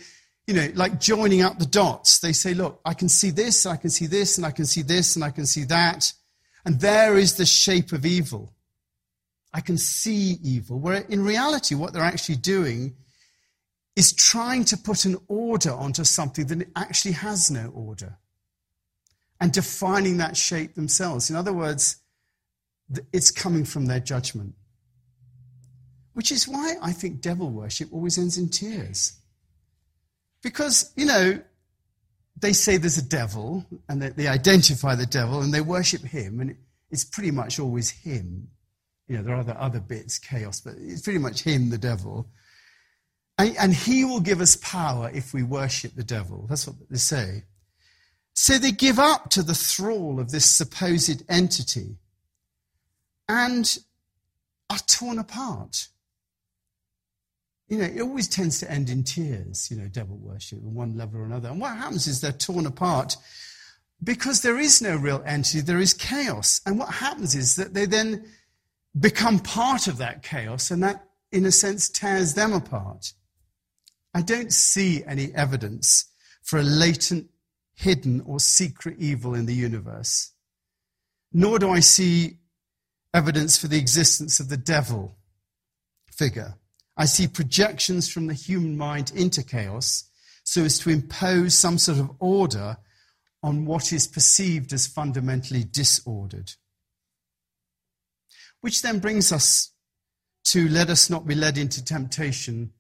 you 0.47 0.55
know, 0.55 0.69
like 0.75 1.01
joining 1.01 1.43
up 1.43 1.59
the 1.59 1.67
dots. 1.67 2.21
They 2.21 2.33
say, 2.33 2.55
look, 2.55 2.81
I 2.85 2.95
can 2.95 3.09
see 3.09 3.31
this, 3.31 3.67
I 3.67 3.77
can 3.77 3.91
see 3.91 4.07
this, 4.07 4.39
and 4.39 4.47
I 4.47 4.53
can 4.53 4.65
see 4.65 4.83
this, 4.83 5.17
and 5.17 5.25
I 5.25 5.31
can 5.31 5.45
see 5.45 5.65
that. 5.65 6.13
And 6.65 6.81
there 6.81 7.19
is 7.19 7.35
the 7.35 7.47
shape 7.47 7.93
of 7.93 8.07
evil. 8.07 8.55
I 9.53 9.61
can 9.61 9.77
see 9.77 10.39
evil. 10.43 10.79
Where 10.79 11.03
in 11.09 11.25
reality, 11.25 11.75
what 11.75 11.93
they're 11.93 12.03
actually 12.03 12.37
doing 12.37 12.95
is 13.99 14.13
trying 14.13 14.65
to 14.65 14.77
put 14.77 15.05
an 15.05 15.17
order 15.27 15.73
onto 15.73 16.05
something 16.05 16.47
that 16.47 16.69
actually 16.77 17.11
has 17.11 17.51
no 17.51 17.67
order 17.75 18.17
and 19.41 19.51
defining 19.51 20.19
that 20.19 20.37
shape 20.37 20.77
themselves. 20.77 21.31
In 21.31 21.35
other 21.35 21.53
words, 21.53 21.97
it's 23.13 23.33
coming 23.33 23.65
from 23.65 23.87
their 23.87 23.99
judgment. 23.99 24.55
Which 26.13 26.31
is 26.31 26.47
why 26.47 26.77
I 26.81 26.93
think 26.93 27.21
devil 27.21 27.51
worship 27.51 27.93
always 27.93 28.19
ends 28.19 28.39
in 28.39 28.51
tears. 28.51 29.19
Because, 30.45 30.93
you 30.95 31.07
know, 31.07 31.41
they 32.41 32.53
say 32.53 32.77
there's 32.77 32.99
a 32.99 33.09
devil 33.09 33.67
and 33.89 34.01
they, 34.01 34.29
identify 34.29 34.95
the 34.95 35.07
devil 35.07 35.41
and 35.43 35.53
they 35.53 35.61
worship 35.61 36.03
him, 36.03 36.39
and 36.39 36.57
it's 36.93 37.05
pretty 37.05 37.33
much 37.33 37.59
always 37.59 37.91
him. 37.91 38.47
You 39.09 39.17
know, 39.17 39.23
there 39.25 39.35
are 39.35 39.41
other, 39.41 39.57
other 39.59 39.81
bits, 39.81 40.21
chaos, 40.21 40.61
but 40.61 40.75
it's 40.79 41.03
pretty 41.03 41.19
much 41.19 41.43
him, 41.43 41.71
the 41.71 41.79
devil. 41.79 42.29
And, 43.39 43.57
and 43.57 43.75
he 43.75 44.05
will 44.05 44.21
give 44.21 44.41
us 44.41 44.57
power 44.57 45.11
if 45.15 45.33
we 45.33 45.43
worship 45.43 45.95
the 45.95 46.05
devil. 46.05 46.47
That's 46.49 46.67
what 46.67 46.77
they 46.91 46.99
say. 46.99 47.45
So 48.35 48.59
they 48.59 48.73
give 48.73 48.99
up 48.99 49.31
to 49.31 49.43
the 49.43 49.55
thrall 49.55 50.21
of 50.21 50.31
this 50.31 50.45
supposed 50.45 51.23
entity 51.29 51.97
and 53.29 53.79
are 54.71 54.79
torn 54.87 55.19
apart. 55.19 55.89
You 57.69 57.79
know, 57.79 57.85
it 57.85 58.01
always 58.01 58.29
tends 58.29 58.61
to 58.61 58.71
end 58.71 58.91
in 58.91 59.05
tears, 59.05 59.71
you 59.71 59.77
know, 59.77 59.89
devil 59.89 60.17
worship 60.17 60.59
on 60.65 60.75
one 60.75 60.97
level 60.97 61.21
or 61.21 61.25
another. 61.25 61.51
And 61.51 61.61
what 61.61 61.77
happens 61.77 62.07
is 62.07 62.21
they're 62.21 62.33
torn 62.33 62.67
apart 62.67 63.17
because 64.03 64.43
there 64.43 64.59
is 64.59 64.81
no 64.81 64.97
real 64.97 65.23
entity, 65.27 65.61
there 65.61 65.81
is 65.81 65.93
chaos. 65.93 66.61
And 66.65 66.79
what 66.79 66.95
happens 66.95 67.35
is 67.35 67.57
that 67.57 67.75
they 67.75 67.87
then 67.87 68.25
become 68.99 69.39
part 69.39 69.87
of 69.87 69.99
that 69.99 70.23
chaos, 70.23 70.71
and 70.71 70.83
that, 70.83 71.05
in 71.33 71.45
a 71.45 71.53
sense, 71.53 71.89
tears 71.89 72.35
them 72.35 72.53
apart. 72.53 73.13
I 74.19 74.23
don't 74.23 74.53
see 74.53 75.05
any 75.05 75.33
evidence 75.33 76.07
for 76.43 76.59
a 76.59 76.65
latent, 76.65 77.31
hidden, 77.77 78.21
or 78.23 78.41
secret 78.41 78.97
evil 78.99 79.33
in 79.33 79.47
the 79.47 79.55
universe, 79.55 80.33
nor 81.33 81.61
do 81.61 81.71
I 81.71 81.79
see 81.79 82.39
evidence 83.15 83.57
for 83.57 83.69
the 83.69 83.79
existence 83.79 84.41
of 84.41 84.49
the 84.49 84.57
devil 84.57 85.17
figure. 86.11 86.55
I 86.97 87.05
see 87.05 87.29
projections 87.29 88.09
from 88.09 88.27
the 88.27 88.35
human 88.35 88.77
mind 88.77 89.13
into 89.15 89.45
chaos 89.45 90.11
so 90.43 90.65
as 90.65 90.81
to 90.81 90.91
impose 90.91 91.55
some 91.55 91.79
sort 91.79 92.01
of 92.01 92.11
order 92.19 92.77
on 93.41 93.67
what 93.67 93.93
is 93.93 94.09
perceived 94.09 94.73
as 94.73 94.89
fundamentally 94.89 95.63
disordered. 95.63 96.55
Which 98.63 98.83
then 98.83 98.99
brings 98.99 99.31
us 99.31 99.71
to 100.47 100.69
let 100.69 100.91
us 100.91 101.09
not 101.09 101.25
be 101.25 101.37
led 101.37 101.57
into 101.57 101.85
temptation, 101.85 102.73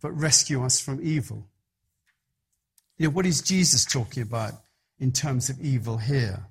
but 0.00 0.12
rescue 0.12 0.64
us 0.64 0.80
from 0.80 1.00
evil. 1.02 1.48
You 2.98 3.06
know, 3.06 3.14
what 3.14 3.26
is 3.26 3.42
Jesus 3.42 3.84
talking 3.84 4.22
about 4.22 4.54
in 4.98 5.12
terms 5.12 5.50
of 5.50 5.60
evil 5.60 5.98
here? 5.98 6.46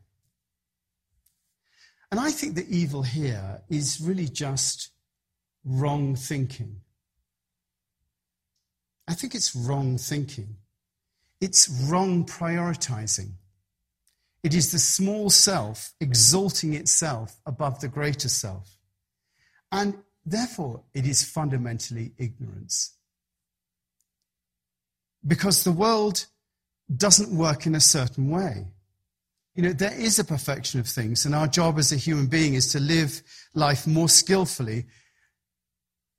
And 2.12 2.20
I 2.20 2.32
think 2.32 2.56
the 2.56 2.68
evil 2.70 3.02
here 3.02 3.62
is 3.70 4.00
really 4.02 4.28
just 4.28 4.92
wrong 5.64 6.16
thinking. 6.16 6.82
I 9.08 9.14
think 9.14 9.36
it's 9.36 9.56
wrong 9.56 9.98
thinking. 9.98 10.58
It's 11.42 11.68
wrong 11.90 12.26
prioritizing. 12.26 13.32
It 14.44 14.54
is 14.54 14.72
the 14.72 14.80
small 14.80 15.30
self 15.30 15.94
exalting 16.00 16.74
itself 16.74 17.40
above 17.46 17.82
the 17.82 17.88
greater 17.88 18.30
self. 18.30 18.78
And 19.72 19.96
therefore, 20.26 20.84
it 20.94 21.06
is 21.06 21.24
fundamentally 21.24 22.14
ignorance. 22.18 22.95
Because 25.26 25.64
the 25.64 25.72
world 25.72 26.26
doesn't 26.96 27.36
work 27.36 27.66
in 27.66 27.76
a 27.76 27.80
certain 27.80 28.30
way. 28.30 28.68
You 29.56 29.64
know, 29.64 29.74
there 29.74 29.94
is 29.94 30.20
a 30.20 30.24
perfection 30.24 30.80
of 30.80 30.88
things, 30.88 31.26
and 31.26 31.34
our 31.34 31.48
job 31.48 31.80
as 31.80 31.92
a 31.92 31.96
human 31.96 32.28
being 32.28 32.56
is 32.56 32.72
to 32.74 32.80
live 32.80 33.24
life 33.54 33.88
more 33.88 34.10
skillfully. 34.10 34.86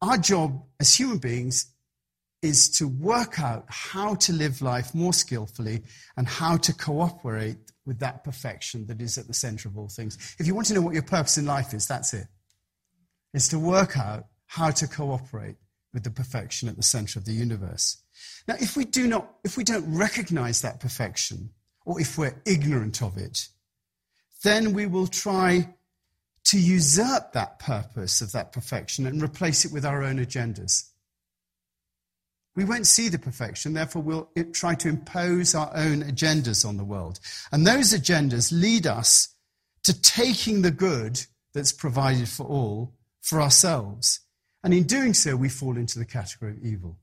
Our 0.01 0.17
job 0.17 0.63
as 0.81 0.95
human 0.95 1.19
beings 1.19 1.67
is 2.43 2.69
to 2.79 2.89
work 2.89 3.41
out 3.41 3.65
how 3.69 4.15
to 4.15 4.33
live 4.33 4.63
life 4.63 4.95
more 4.95 5.13
skillfully 5.13 5.83
and 6.17 6.27
how 6.27 6.57
to 6.57 6.73
cooperate 6.73 7.59
with 7.85 7.99
that 8.01 8.25
perfection 8.25 8.87
that 8.87 9.01
is 9.01 9.19
at 9.19 9.27
the 9.27 9.35
center 9.35 9.69
of 9.69 9.77
all 9.77 9.89
things. 9.89 10.37
If 10.39 10.47
you 10.47 10.55
want 10.55 10.67
to 10.69 10.75
know 10.75 10.81
what 10.81 10.95
your 10.95 11.03
purpose 11.03 11.39
in 11.39 11.47
life 11.47 11.75
is, 11.75 11.87
that's 11.87 12.15
it. 12.15 12.27
It's 13.35 13.49
to 13.49 13.59
work 13.59 13.97
out 13.99 14.27
how 14.47 14.71
to 14.71 14.87
cooperate 14.87 15.57
with 15.93 16.05
the 16.05 16.11
perfection 16.11 16.69
at 16.69 16.77
the 16.77 16.83
center 16.83 17.19
of 17.19 17.25
the 17.25 17.33
universe. 17.33 18.03
Now, 18.49 18.55
if 18.61 18.77
we 18.77 18.85
do 18.85 19.07
not, 19.07 19.29
if 19.45 19.57
we 19.57 19.65
don't 19.65 19.97
recognize 19.97 20.63
that 20.63 20.81
perfection, 20.81 21.51
or 21.85 22.01
if 22.01 22.19
we're 22.19 22.41
ignorant 22.45 23.03
of 23.03 23.17
it, 23.17 23.49
then 24.43 24.73
we 24.73 24.87
will 24.87 25.07
try 25.07 25.75
to 26.45 26.59
usurp 26.59 27.33
that 27.33 27.59
purpose 27.59 28.21
of 28.21 28.33
that 28.33 28.53
perfection 28.53 29.07
and 29.07 29.23
replace 29.23 29.65
it 29.65 29.73
with 29.73 29.85
our 29.85 30.03
own 30.03 30.19
agendas. 30.19 30.91
We 32.55 32.65
won't 32.65 32.87
see 32.87 33.09
the 33.09 33.19
perfection, 33.19 33.75
therefore, 33.75 34.03
we'll 34.03 34.31
try 34.53 34.75
to 34.77 34.89
impose 34.89 35.55
our 35.55 35.71
own 35.75 36.03
agendas 36.03 36.67
on 36.67 36.79
the 36.79 36.85
world. 36.85 37.21
And 37.53 37.67
those 37.67 37.93
agendas 37.93 38.51
lead 38.51 38.87
us 38.87 39.29
to 39.83 40.01
taking 40.01 40.63
the 40.63 40.71
good 40.71 41.21
that's 41.53 41.73
provided 41.73 42.29
for 42.29 42.47
all 42.47 42.95
for 43.21 43.43
ourselves. 43.43 44.21
And 44.65 44.73
in 44.73 44.85
doing 44.85 45.15
so, 45.15 45.37
we 45.37 45.49
fall 45.49 45.77
into 45.77 45.99
the 45.99 46.05
category 46.05 46.53
of 46.53 46.65
evil. 46.65 46.99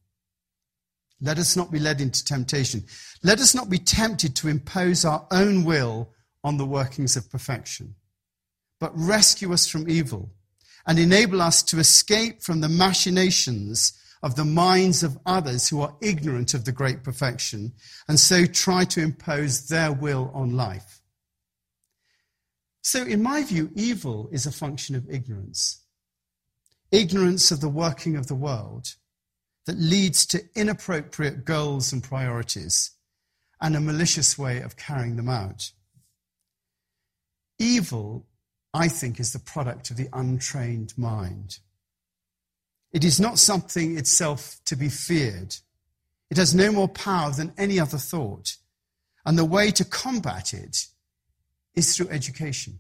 Let 1.22 1.38
us 1.38 1.56
not 1.56 1.72
be 1.72 1.80
led 1.80 2.02
into 2.02 2.24
temptation. 2.24 2.84
Let 3.24 3.40
us 3.40 3.56
not 3.56 3.70
be 3.70 3.78
tempted 3.78 4.36
to 4.38 4.48
impose 4.50 5.06
our 5.06 5.26
own 5.32 5.64
will 5.64 6.12
on 6.44 6.58
the 6.58 6.66
workings 6.66 7.16
of 7.16 7.30
perfection, 7.30 7.96
but 8.80 8.92
rescue 8.98 9.54
us 9.54 9.68
from 9.68 9.90
evil 9.90 10.32
and 10.86 11.00
enable 11.00 11.42
us 11.42 11.64
to 11.64 11.80
escape 11.80 12.42
from 12.42 12.60
the 12.60 12.70
machinations 12.70 13.94
of 14.22 14.36
the 14.36 14.46
minds 14.46 15.04
of 15.04 15.18
others 15.26 15.70
who 15.70 15.82
are 15.82 15.96
ignorant 16.02 16.54
of 16.54 16.66
the 16.66 16.72
great 16.72 17.04
perfection 17.04 17.74
and 18.08 18.20
so 18.20 18.46
try 18.46 18.84
to 18.86 19.02
impose 19.02 19.68
their 19.68 19.92
will 19.92 20.32
on 20.34 20.56
life. 20.56 21.02
So, 22.82 23.04
in 23.04 23.24
my 23.24 23.44
view, 23.44 23.72
evil 23.76 24.28
is 24.32 24.46
a 24.46 24.52
function 24.52 24.96
of 24.96 25.10
ignorance 25.10 25.80
ignorance 26.92 27.50
of 27.50 27.60
the 27.60 27.70
working 27.70 28.16
of 28.16 28.28
the 28.28 28.36
world 28.36 28.96
that 29.66 29.78
leads 29.78 30.26
to 30.28 30.44
inappropriate 30.56 31.46
goals 31.46 31.94
and 31.94 32.04
priorities 32.04 32.92
and 33.62 33.76
a 33.76 33.82
malicious 33.82 34.38
way 34.38 34.62
of 34.62 34.76
carrying 34.76 35.16
them 35.16 35.30
out. 35.30 35.72
Evil, 37.58 38.26
I 38.74 38.90
think, 38.90 39.20
is 39.20 39.32
the 39.32 39.40
product 39.40 39.90
of 39.90 39.98
the 39.98 40.10
untrained 40.12 40.94
mind. 40.98 41.60
It 42.92 43.04
is 43.04 43.20
not 43.20 43.40
something 43.40 43.98
itself 43.98 44.58
to 44.66 44.76
be 44.76 44.90
feared. 44.90 45.56
It 46.30 46.38
has 46.38 46.54
no 46.54 46.72
more 46.72 46.88
power 46.88 47.32
than 47.32 47.54
any 47.58 47.80
other 47.80 47.98
thought. 47.98 48.58
And 49.26 49.38
the 49.38 49.46
way 49.46 49.72
to 49.72 49.86
combat 49.86 50.54
it 50.54 50.88
is 51.74 51.96
through 51.96 52.10
education. 52.10 52.80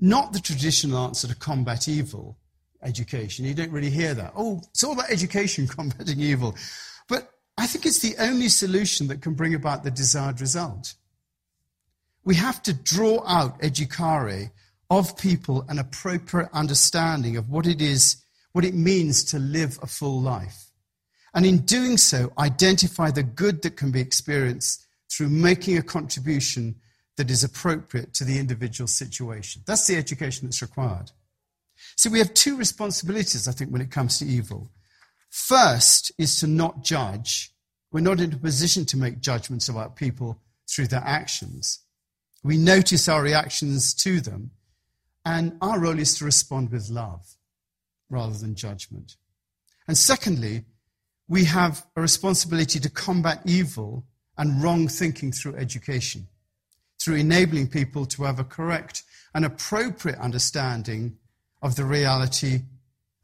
Not 0.00 0.32
the 0.32 0.40
traditional 0.40 0.98
answer 0.98 1.28
to 1.28 1.34
combat 1.36 1.86
evil, 1.86 2.38
education. 2.82 3.44
You 3.44 3.54
don't 3.54 3.70
really 3.70 3.90
hear 3.90 4.14
that. 4.14 4.32
Oh, 4.36 4.60
it's 4.70 4.84
all 4.84 4.92
about 4.92 5.10
education 5.10 5.66
combating 5.76 6.20
evil. 6.20 6.56
But 7.08 7.30
I 7.56 7.66
think 7.66 7.86
it's 7.86 8.00
the 8.00 8.16
only 8.18 8.48
solution 8.48 9.08
that 9.08 9.22
can 9.22 9.34
bring 9.34 9.54
about 9.54 9.84
the 9.84 9.90
desired 9.90 10.40
result. 10.40 10.94
We 12.24 12.34
have 12.36 12.62
to 12.62 12.72
draw 12.72 13.24
out 13.26 13.60
educare 13.60 14.50
of 14.90 15.16
people 15.16 15.64
an 15.68 15.78
appropriate 15.78 16.50
understanding 16.52 17.36
of 17.36 17.48
what 17.48 17.66
it 17.66 17.80
is, 17.80 18.22
what 18.52 18.64
it 18.64 18.74
means 18.74 19.24
to 19.24 19.38
live 19.38 19.78
a 19.82 19.86
full 19.86 20.20
life. 20.20 20.70
And 21.34 21.46
in 21.46 21.58
doing 21.58 21.96
so, 21.96 22.32
identify 22.38 23.10
the 23.10 23.22
good 23.22 23.62
that 23.62 23.76
can 23.76 23.90
be 23.90 24.00
experienced 24.00 24.86
through 25.10 25.30
making 25.30 25.78
a 25.78 25.82
contribution 25.82 26.76
that 27.16 27.30
is 27.30 27.44
appropriate 27.44 28.14
to 28.14 28.24
the 28.24 28.38
individual 28.38 28.88
situation. 28.88 29.62
That's 29.66 29.86
the 29.86 29.96
education 29.96 30.46
that's 30.46 30.62
required. 30.62 31.10
So 31.96 32.10
we 32.10 32.18
have 32.18 32.34
two 32.34 32.56
responsibilities, 32.56 33.48
I 33.48 33.52
think, 33.52 33.70
when 33.70 33.82
it 33.82 33.90
comes 33.90 34.18
to 34.18 34.26
evil. 34.26 34.70
First 35.30 36.12
is 36.18 36.40
to 36.40 36.46
not 36.46 36.84
judge. 36.84 37.52
We're 37.90 38.00
not 38.00 38.20
in 38.20 38.32
a 38.32 38.38
position 38.38 38.84
to 38.86 38.96
make 38.96 39.20
judgments 39.20 39.68
about 39.68 39.96
people 39.96 40.40
through 40.68 40.88
their 40.88 41.02
actions. 41.04 41.80
We 42.42 42.56
notice 42.56 43.08
our 43.08 43.22
reactions 43.22 43.94
to 43.94 44.20
them 44.20 44.50
and 45.24 45.56
our 45.60 45.78
role 45.78 45.98
is 45.98 46.16
to 46.16 46.24
respond 46.24 46.70
with 46.70 46.90
love 46.90 47.36
rather 48.10 48.36
than 48.36 48.54
judgment. 48.54 49.16
And 49.86 49.96
secondly, 49.96 50.64
we 51.28 51.44
have 51.44 51.86
a 51.96 52.00
responsibility 52.00 52.80
to 52.80 52.90
combat 52.90 53.40
evil 53.44 54.06
and 54.36 54.62
wrong 54.62 54.88
thinking 54.88 55.32
through 55.32 55.56
education, 55.56 56.28
through 57.00 57.16
enabling 57.16 57.68
people 57.68 58.06
to 58.06 58.24
have 58.24 58.38
a 58.38 58.44
correct 58.44 59.02
and 59.34 59.44
appropriate 59.44 60.18
understanding 60.18 61.16
of 61.62 61.76
the 61.76 61.84
reality, 61.84 62.62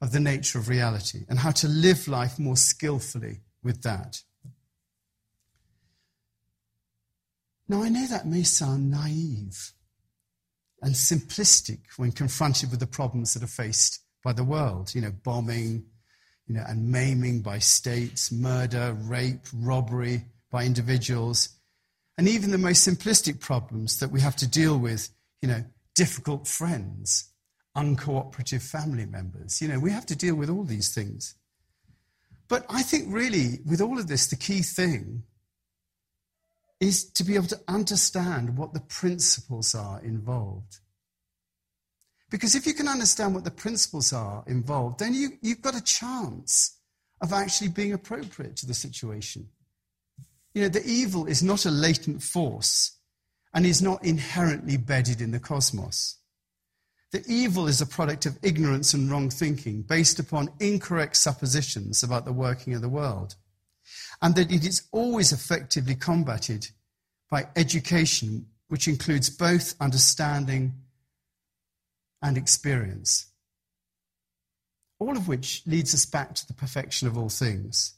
of 0.01 0.13
the 0.13 0.21
nature 0.21 0.59
of 0.59 0.69
reality, 0.69 1.25
and 1.29 1.41
how 1.41 1.51
to 1.51 1.69
live 1.69 2.07
life 2.09 2.39
more 2.39 2.57
skillfully 2.57 3.41
with 3.63 3.83
that. 3.83 4.23
Now, 7.69 7.83
I 7.83 7.91
know 7.91 8.07
that 8.07 8.27
may 8.27 8.45
sound 8.45 8.91
naive 8.91 9.73
and 10.81 10.95
simplistic 10.95 11.81
when 11.97 12.13
confronted 12.13 12.71
with 12.71 12.81
the 12.81 12.87
problems 12.87 13.35
that 13.35 13.43
are 13.43 13.47
faced 13.47 14.01
by 14.25 14.33
the 14.33 14.45
world. 14.45 14.95
You 14.95 15.03
know, 15.03 15.13
bombing, 15.23 15.85
you 16.47 16.55
know, 16.55 16.65
and 16.67 16.91
maiming 16.91 17.43
by 17.43 17.59
states, 17.59 18.33
murder, 18.33 18.97
rape, 19.03 19.47
robbery 19.53 20.25
by 20.51 20.65
individuals, 20.65 21.51
and 22.17 22.27
even 22.27 22.51
the 22.51 22.59
most 22.59 22.89
simplistic 22.89 23.39
problems 23.39 24.01
that 24.01 24.11
we 24.11 24.21
have 24.21 24.37
to 24.37 24.49
deal 24.49 24.79
with, 24.79 25.11
you 25.43 25.49
know, 25.49 25.65
difficult 25.95 26.49
friends, 26.49 27.31
uncooperative 27.77 28.63
family 28.63 29.07
members. 29.07 29.61
You 29.61 29.69
know, 29.69 29.79
we 29.79 29.91
have 29.91 30.07
to 30.07 30.17
deal 30.17 30.35
with 30.35 30.51
all 30.51 30.65
these 30.65 30.95
things. 30.95 31.35
But 32.49 32.65
I 32.71 32.83
think 32.83 33.07
really, 33.09 33.61
with 33.67 33.81
all 33.81 33.99
of 33.99 34.09
this, 34.09 34.27
the 34.27 34.37
key 34.37 34.63
thing 34.63 35.23
is 36.81 37.05
to 37.13 37.25
be 37.25 37.35
able 37.35 37.49
to 37.49 37.61
understand 37.69 38.57
what 38.57 38.73
the 38.73 38.81
principles 38.81 39.75
are 39.75 40.01
involved. 40.03 40.79
Because 42.31 42.55
if 42.55 42.67
you 42.67 42.75
can 42.75 42.89
understand 42.89 43.35
what 43.35 43.45
the 43.45 43.51
principles 43.51 44.13
are 44.13 44.45
involved, 44.47 44.99
then 44.99 45.15
you, 45.15 45.31
you've 45.41 45.63
got 45.63 45.75
a 45.75 45.83
chance 45.83 46.79
of 47.21 47.33
actually 47.33 47.69
being 47.69 47.93
appropriate 47.93 48.57
to 48.57 48.67
the 48.67 48.75
situation. 48.75 49.49
You 50.55 50.63
know, 50.63 50.69
the 50.69 50.85
evil 50.87 51.27
is 51.27 51.43
not 51.43 51.67
a 51.67 51.71
latent 51.71 52.23
force 52.23 52.99
and 53.55 53.67
is 53.67 53.83
not 53.83 54.05
inherently 54.05 54.77
bedded 54.77 55.21
in 55.21 55.31
the 55.31 55.41
cosmos. 55.41 56.19
The 57.11 57.25
evil 57.27 57.69
is 57.69 57.81
a 57.81 57.87
product 57.87 58.27
of 58.27 58.39
ignorance 58.43 58.93
and 58.93 59.11
wrong 59.11 59.31
thinking 59.31 59.83
based 59.83 60.19
upon 60.19 60.51
incorrect 60.61 61.17
suppositions 61.17 62.03
about 62.03 62.27
the 62.27 62.33
working 62.33 62.75
of 62.75 62.83
the 62.83 62.89
world, 62.89 63.35
and 64.21 64.35
that 64.35 64.53
it 64.53 64.67
is 64.67 64.83
always 64.93 65.33
effectively 65.33 65.95
combated 65.95 66.69
by 67.31 67.49
education, 67.57 68.47
which 68.69 68.89
includes 68.89 69.31
both 69.31 69.75
understanding 69.81 70.75
and 72.21 72.37
experience. 72.37 73.27
All 74.99 75.17
of 75.17 75.29
which 75.29 75.63
leads 75.65 75.95
us 75.95 76.05
back 76.05 76.35
to 76.35 76.47
the 76.47 76.55
perfection 76.55 77.09
of 77.09 77.17
all 77.17 77.29
things, 77.29 77.95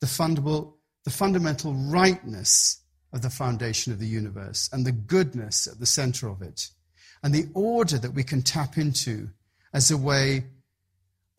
the 0.00 0.06
fundamental, 0.06 0.78
the 1.04 1.10
fundamental 1.10 1.74
rightness 1.74 2.80
of 3.12 3.22
the 3.22 3.30
foundation 3.30 3.92
of 3.92 3.98
the 3.98 4.06
universe 4.06 4.68
and 4.72 4.84
the 4.84 4.92
goodness 4.92 5.66
at 5.66 5.78
the 5.78 5.86
center 5.86 6.28
of 6.28 6.42
it, 6.42 6.70
and 7.22 7.34
the 7.34 7.48
order 7.54 7.98
that 7.98 8.14
we 8.14 8.24
can 8.24 8.42
tap 8.42 8.76
into 8.76 9.28
as 9.72 9.90
a 9.90 9.96
way 9.96 10.44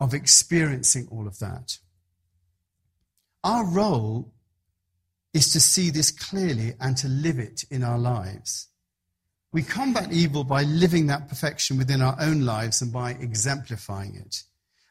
of 0.00 0.14
experiencing 0.14 1.06
all 1.10 1.26
of 1.26 1.38
that. 1.38 1.78
Our 3.42 3.64
role 3.64 4.32
is 5.32 5.52
to 5.52 5.60
see 5.60 5.90
this 5.90 6.10
clearly 6.10 6.74
and 6.80 6.96
to 6.96 7.08
live 7.08 7.38
it 7.38 7.64
in 7.70 7.82
our 7.82 7.98
lives. 7.98 8.68
We 9.52 9.62
combat 9.62 10.12
evil 10.12 10.42
by 10.44 10.62
living 10.62 11.06
that 11.08 11.28
perfection 11.28 11.76
within 11.76 12.02
our 12.02 12.16
own 12.18 12.44
lives 12.44 12.80
and 12.82 12.92
by 12.92 13.12
exemplifying 13.12 14.16
it, 14.16 14.42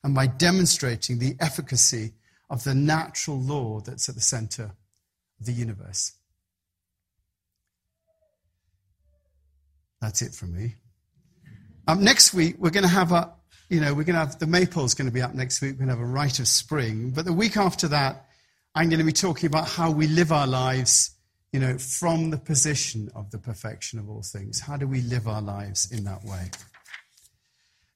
and 0.04 0.14
by 0.14 0.28
demonstrating 0.28 1.20
the 1.20 1.36
efficacy 1.40 2.14
of 2.50 2.64
the 2.64 2.76
natural 2.76 3.40
law 3.42 3.80
that's 3.80 4.08
at 4.08 4.16
the 4.16 4.22
center 4.22 4.72
of 5.40 5.46
the 5.46 5.52
universe. 5.52 6.14
That's 10.00 10.22
it 10.22 10.34
from 10.34 10.54
me. 10.54 10.76
Um, 11.88 12.04
next 12.04 12.34
week, 12.34 12.56
we're 12.60 12.69
going 12.69 12.84
to 12.84 12.89
have 12.89 13.12
a, 13.12 13.34
you 13.69 13.82
know, 13.82 13.93
we're 13.93 14.04
going 14.04 14.15
to 14.15 14.19
have, 14.19 14.39
the 14.39 14.48
maple's 14.48 14.93
going 14.93 15.08
to 15.08 15.13
be 15.13 15.22
up 15.22 15.34
next 15.34 15.62
week. 15.62 15.74
We're 15.74 15.86
going 15.86 15.89
to 15.89 15.96
have 15.96 16.04
a 16.04 16.12
rite 16.12 16.39
of 16.39 16.48
spring. 16.48 17.12
But 17.12 17.26
the 17.26 17.34
week 17.34 17.58
after 17.58 17.88
that, 17.89 18.28
I'm 18.76 18.89
going 18.89 19.00
to 19.00 19.06
be 19.06 19.12
talking 19.12 19.48
about 19.48 19.67
how 19.67 19.91
we 19.91 20.08
live 20.08 20.32
our 20.32 20.48
lives 20.48 21.13
you 21.54 21.60
know, 21.60 21.78
from 21.78 22.32
the 22.32 22.38
position 22.38 23.12
of 23.15 23.30
the 23.30 23.38
perfection 23.38 24.00
of 24.00 24.10
all 24.10 24.24
things. 24.24 24.60
How 24.60 24.76
do 24.76 24.88
we 24.88 25.02
live 25.02 25.28
our 25.28 25.41
lives 25.41 25.91
in 25.91 26.04
that 26.06 26.26
way? 26.26 26.50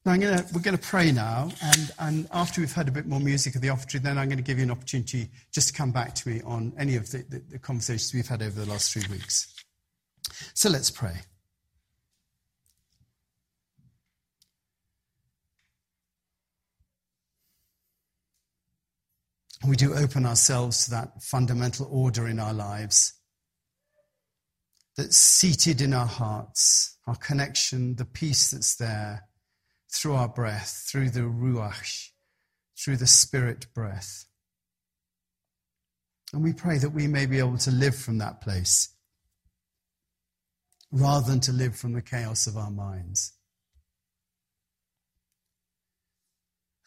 Now, 0.05 0.13
I'm 0.13 0.21
gonna, 0.21 0.45
we're 0.53 0.61
going 0.61 0.77
to 0.77 0.87
pray 0.87 1.11
now, 1.11 1.49
and, 1.61 1.91
and 1.99 2.27
after 2.31 2.61
we've 2.61 2.71
heard 2.71 2.87
a 2.87 2.91
bit 2.91 3.07
more 3.07 3.19
music 3.19 3.55
of 3.55 3.61
the 3.61 3.69
offertory, 3.69 3.99
then 3.99 4.17
I'm 4.17 4.29
going 4.29 4.37
to 4.37 4.43
give 4.43 4.57
you 4.57 4.63
an 4.63 4.71
opportunity 4.71 5.29
just 5.51 5.69
to 5.69 5.73
come 5.73 5.91
back 5.91 6.13
to 6.15 6.29
me 6.29 6.41
on 6.45 6.71
any 6.77 6.95
of 6.95 7.09
the, 7.11 7.25
the, 7.29 7.41
the 7.49 7.59
conversations 7.59 8.13
we've 8.13 8.27
had 8.27 8.41
over 8.41 8.63
the 8.63 8.69
last 8.69 8.93
three 8.93 9.03
weeks. 9.09 9.53
So 10.53 10.69
let's 10.69 10.91
pray. 10.91 11.15
We 19.65 19.75
do 19.75 19.93
open 19.93 20.25
ourselves 20.25 20.85
to 20.85 20.91
that 20.91 21.23
fundamental 21.23 21.87
order 21.89 22.27
in 22.27 22.39
our 22.39 22.53
lives 22.53 23.13
that's 24.95 25.17
seated 25.17 25.81
in 25.81 25.93
our 25.93 26.05
hearts, 26.05 26.97
our 27.07 27.15
connection, 27.15 27.95
the 27.95 28.05
peace 28.05 28.51
that's 28.51 28.75
there 28.75 29.27
through 29.93 30.15
our 30.15 30.27
breath, 30.27 30.85
through 30.89 31.09
the 31.11 31.21
Ruach, 31.21 32.09
through 32.77 32.97
the 32.97 33.07
Spirit 33.07 33.67
breath. 33.73 34.25
And 36.33 36.43
we 36.43 36.53
pray 36.53 36.77
that 36.77 36.89
we 36.89 37.07
may 37.07 37.25
be 37.25 37.39
able 37.39 37.57
to 37.59 37.71
live 37.71 37.95
from 37.95 38.17
that 38.17 38.41
place 38.41 38.89
rather 40.91 41.27
than 41.27 41.39
to 41.41 41.51
live 41.51 41.75
from 41.75 41.93
the 41.93 42.01
chaos 42.01 42.47
of 42.47 42.57
our 42.57 42.71
minds. 42.71 43.33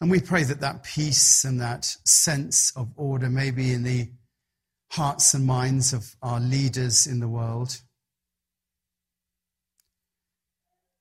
And 0.01 0.09
we 0.09 0.19
pray 0.19 0.43
that 0.43 0.61
that 0.61 0.83
peace 0.83 1.45
and 1.45 1.61
that 1.61 1.85
sense 2.05 2.73
of 2.75 2.89
order 2.97 3.29
may 3.29 3.51
be 3.51 3.71
in 3.71 3.83
the 3.83 4.09
hearts 4.91 5.33
and 5.33 5.45
minds 5.45 5.93
of 5.93 6.15
our 6.21 6.39
leaders 6.39 7.07
in 7.07 7.19
the 7.19 7.27
world 7.29 7.79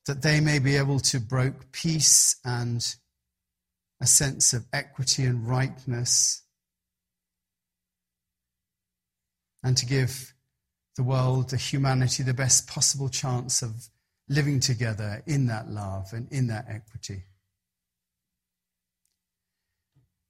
that 0.07 0.23
they 0.23 0.41
may 0.41 0.59
be 0.59 0.77
able 0.77 0.99
to 0.99 1.21
broke 1.21 1.73
peace 1.73 2.37
and 2.45 2.97
a 4.01 4.07
sense 4.07 4.53
of 4.53 4.67
equity 4.73 5.25
and 5.25 5.47
rightness, 5.47 6.43
and 9.63 9.77
to 9.77 9.87
give 9.87 10.35
the 10.97 11.03
world, 11.03 11.51
the 11.51 11.57
humanity, 11.57 12.23
the 12.23 12.35
best 12.35 12.67
possible 12.67 13.09
chance 13.09 13.63
of 13.63 13.89
living 14.29 14.59
together 14.59 15.23
in 15.27 15.47
that 15.47 15.71
love 15.71 16.13
and 16.13 16.27
in 16.33 16.47
that 16.47 16.67
equity. 16.69 17.23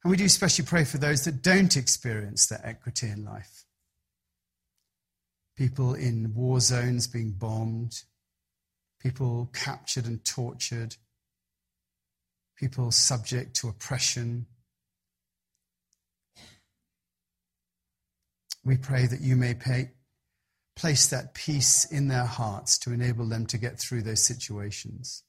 And 0.03 0.11
we 0.11 0.17
do 0.17 0.25
especially 0.25 0.65
pray 0.65 0.85
for 0.85 0.99
those 0.99 1.25
that 1.25 1.43
don't 1.43 1.77
experience 1.77 2.47
that 2.47 2.65
equity 2.65 3.09
in 3.09 3.25
life. 3.25 3.65
People 5.57 5.93
in 5.93 6.33
war 6.35 6.61
zones 6.61 7.07
being 7.07 7.33
bombed, 7.33 8.03
people 8.99 9.51
captured 9.53 10.07
and 10.07 10.25
tortured, 10.25 10.97
people 12.57 12.91
subject 12.91 13.57
to 13.57 13.69
oppression. 13.69 14.47
We 18.65 18.79
pray 18.79 19.07
that 19.07 19.21
you 19.21 19.37
may 19.37 19.53
pay, 19.53 19.91
place 20.77 21.09
that 21.09 21.35
peace 21.35 21.85
in 21.85 22.09
their 22.09 22.25
hearts 22.25 22.79
to 22.79 22.93
enable 22.93 23.27
them 23.27 23.45
to 23.47 23.59
get 23.59 23.79
through 23.79 24.03
those 24.03 24.23
situations. 24.23 25.25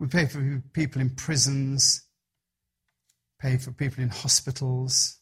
We 0.00 0.08
pray 0.08 0.26
for 0.26 0.62
people 0.72 1.00
in 1.00 1.10
prisons, 1.10 2.02
pray 3.40 3.56
for 3.56 3.72
people 3.72 4.04
in 4.04 4.10
hospitals, 4.10 5.18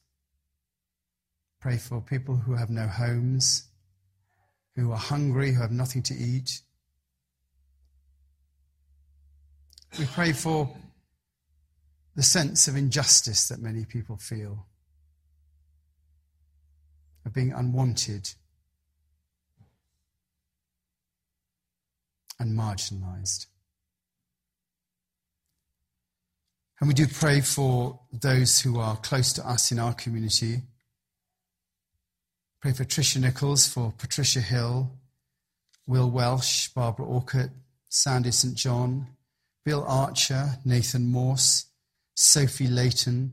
pray 1.61 1.79
for 1.79 2.01
people 2.01 2.37
who 2.37 2.55
have 2.55 2.69
no 2.69 2.87
homes 2.87 3.69
who 4.79 4.93
are 4.93 4.99
hungry, 4.99 5.53
who 5.53 5.61
have 5.61 5.73
nothing 5.73 6.03
to 6.05 6.15
eat. 6.15 6.61
We 9.99 10.07
pray 10.07 10.33
for 10.33 10.73
the 12.15 12.23
sense 12.23 12.69
of 12.69 12.77
injustice 12.77 13.49
that 13.49 13.61
many 13.61 13.85
people 13.85 14.17
feel, 14.17 14.67
of 17.27 17.33
being 17.33 17.53
unwanted 17.53 18.31
and 22.39 22.57
marginalized. 22.57 23.47
And 26.81 26.89
we 26.89 26.95
do 26.95 27.07
pray 27.07 27.41
for 27.41 27.99
those 28.13 28.61
who 28.61 28.79
are 28.79 28.97
close 28.97 29.33
to 29.35 29.49
us 29.49 29.73
in 29.73 29.79
our 29.79 29.95
community 29.95 30.63
Pray 32.61 32.73
for 32.73 32.85
Tricia 32.85 33.21
Nichols, 33.21 33.69
for 33.69 33.95
Patricia 33.97 34.41
Hill, 34.41 34.91
Will 35.87 36.11
Welsh, 36.11 36.69
Barbara 36.69 37.07
Orcutt, 37.07 37.51
Sandy 37.89 38.33
St. 38.33 38.57
John, 38.57 39.07
Bill 39.65 39.85
Archer, 39.87 40.59
Nathan 40.65 41.07
Morse, 41.07 41.67
Sophie 42.17 42.67
Layton, 42.67 43.33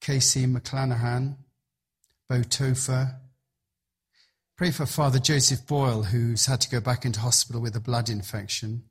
Casey 0.00 0.46
McClanahan, 0.46 1.36
Bo 2.28 2.40
Topher. 2.40 3.18
Pray 4.56 4.72
for 4.72 4.84
Father 4.84 5.20
Joseph 5.20 5.64
Boyle, 5.68 6.02
who's 6.02 6.46
had 6.46 6.60
to 6.62 6.70
go 6.70 6.80
back 6.80 7.04
into 7.04 7.20
hospital 7.20 7.62
with 7.62 7.76
a 7.76 7.80
blood 7.80 8.08
infection. 8.08 8.82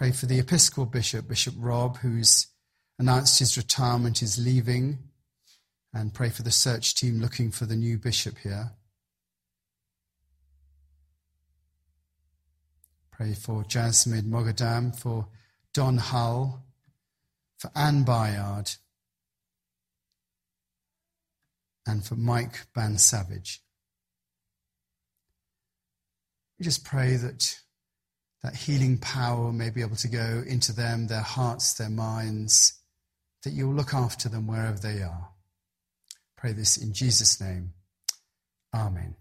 Pray 0.00 0.12
for 0.12 0.24
the 0.24 0.38
Episcopal 0.38 0.86
Bishop, 0.86 1.28
Bishop 1.28 1.52
Rob, 1.58 1.98
who's 1.98 2.46
announced 2.98 3.38
his 3.38 3.58
retirement, 3.58 4.22
is 4.22 4.42
leaving 4.42 4.98
and 5.92 6.14
pray 6.14 6.30
for 6.30 6.42
the 6.42 6.50
search 6.50 6.94
team 6.94 7.20
looking 7.20 7.50
for 7.50 7.66
the 7.66 7.76
new 7.76 7.98
bishop 7.98 8.38
here. 8.38 8.70
Pray 13.10 13.34
for 13.34 13.62
Jasmine 13.64 14.24
Mogadam, 14.24 14.98
for 14.98 15.28
Don 15.74 15.98
Hull, 15.98 16.64
for 17.58 17.70
Anne 17.76 18.02
Bayard, 18.02 18.70
and 21.86 22.02
for 22.02 22.16
Mike 22.16 22.68
Ban 22.74 22.96
Savage. 22.96 23.60
We 26.58 26.64
just 26.64 26.86
pray 26.86 27.16
that 27.16 27.60
that 28.42 28.56
healing 28.56 28.98
power 28.98 29.52
may 29.52 29.70
be 29.70 29.82
able 29.82 29.96
to 29.96 30.08
go 30.08 30.42
into 30.46 30.72
them, 30.72 31.06
their 31.06 31.20
hearts, 31.20 31.74
their 31.74 31.90
minds, 31.90 32.80
that 33.42 33.50
you'll 33.50 33.74
look 33.74 33.94
after 33.94 34.28
them 34.28 34.46
wherever 34.46 34.78
they 34.78 35.02
are. 35.02 35.30
Pray 36.36 36.52
this 36.52 36.76
in 36.76 36.92
Jesus' 36.92 37.40
name. 37.40 37.72
Amen. 38.74 39.16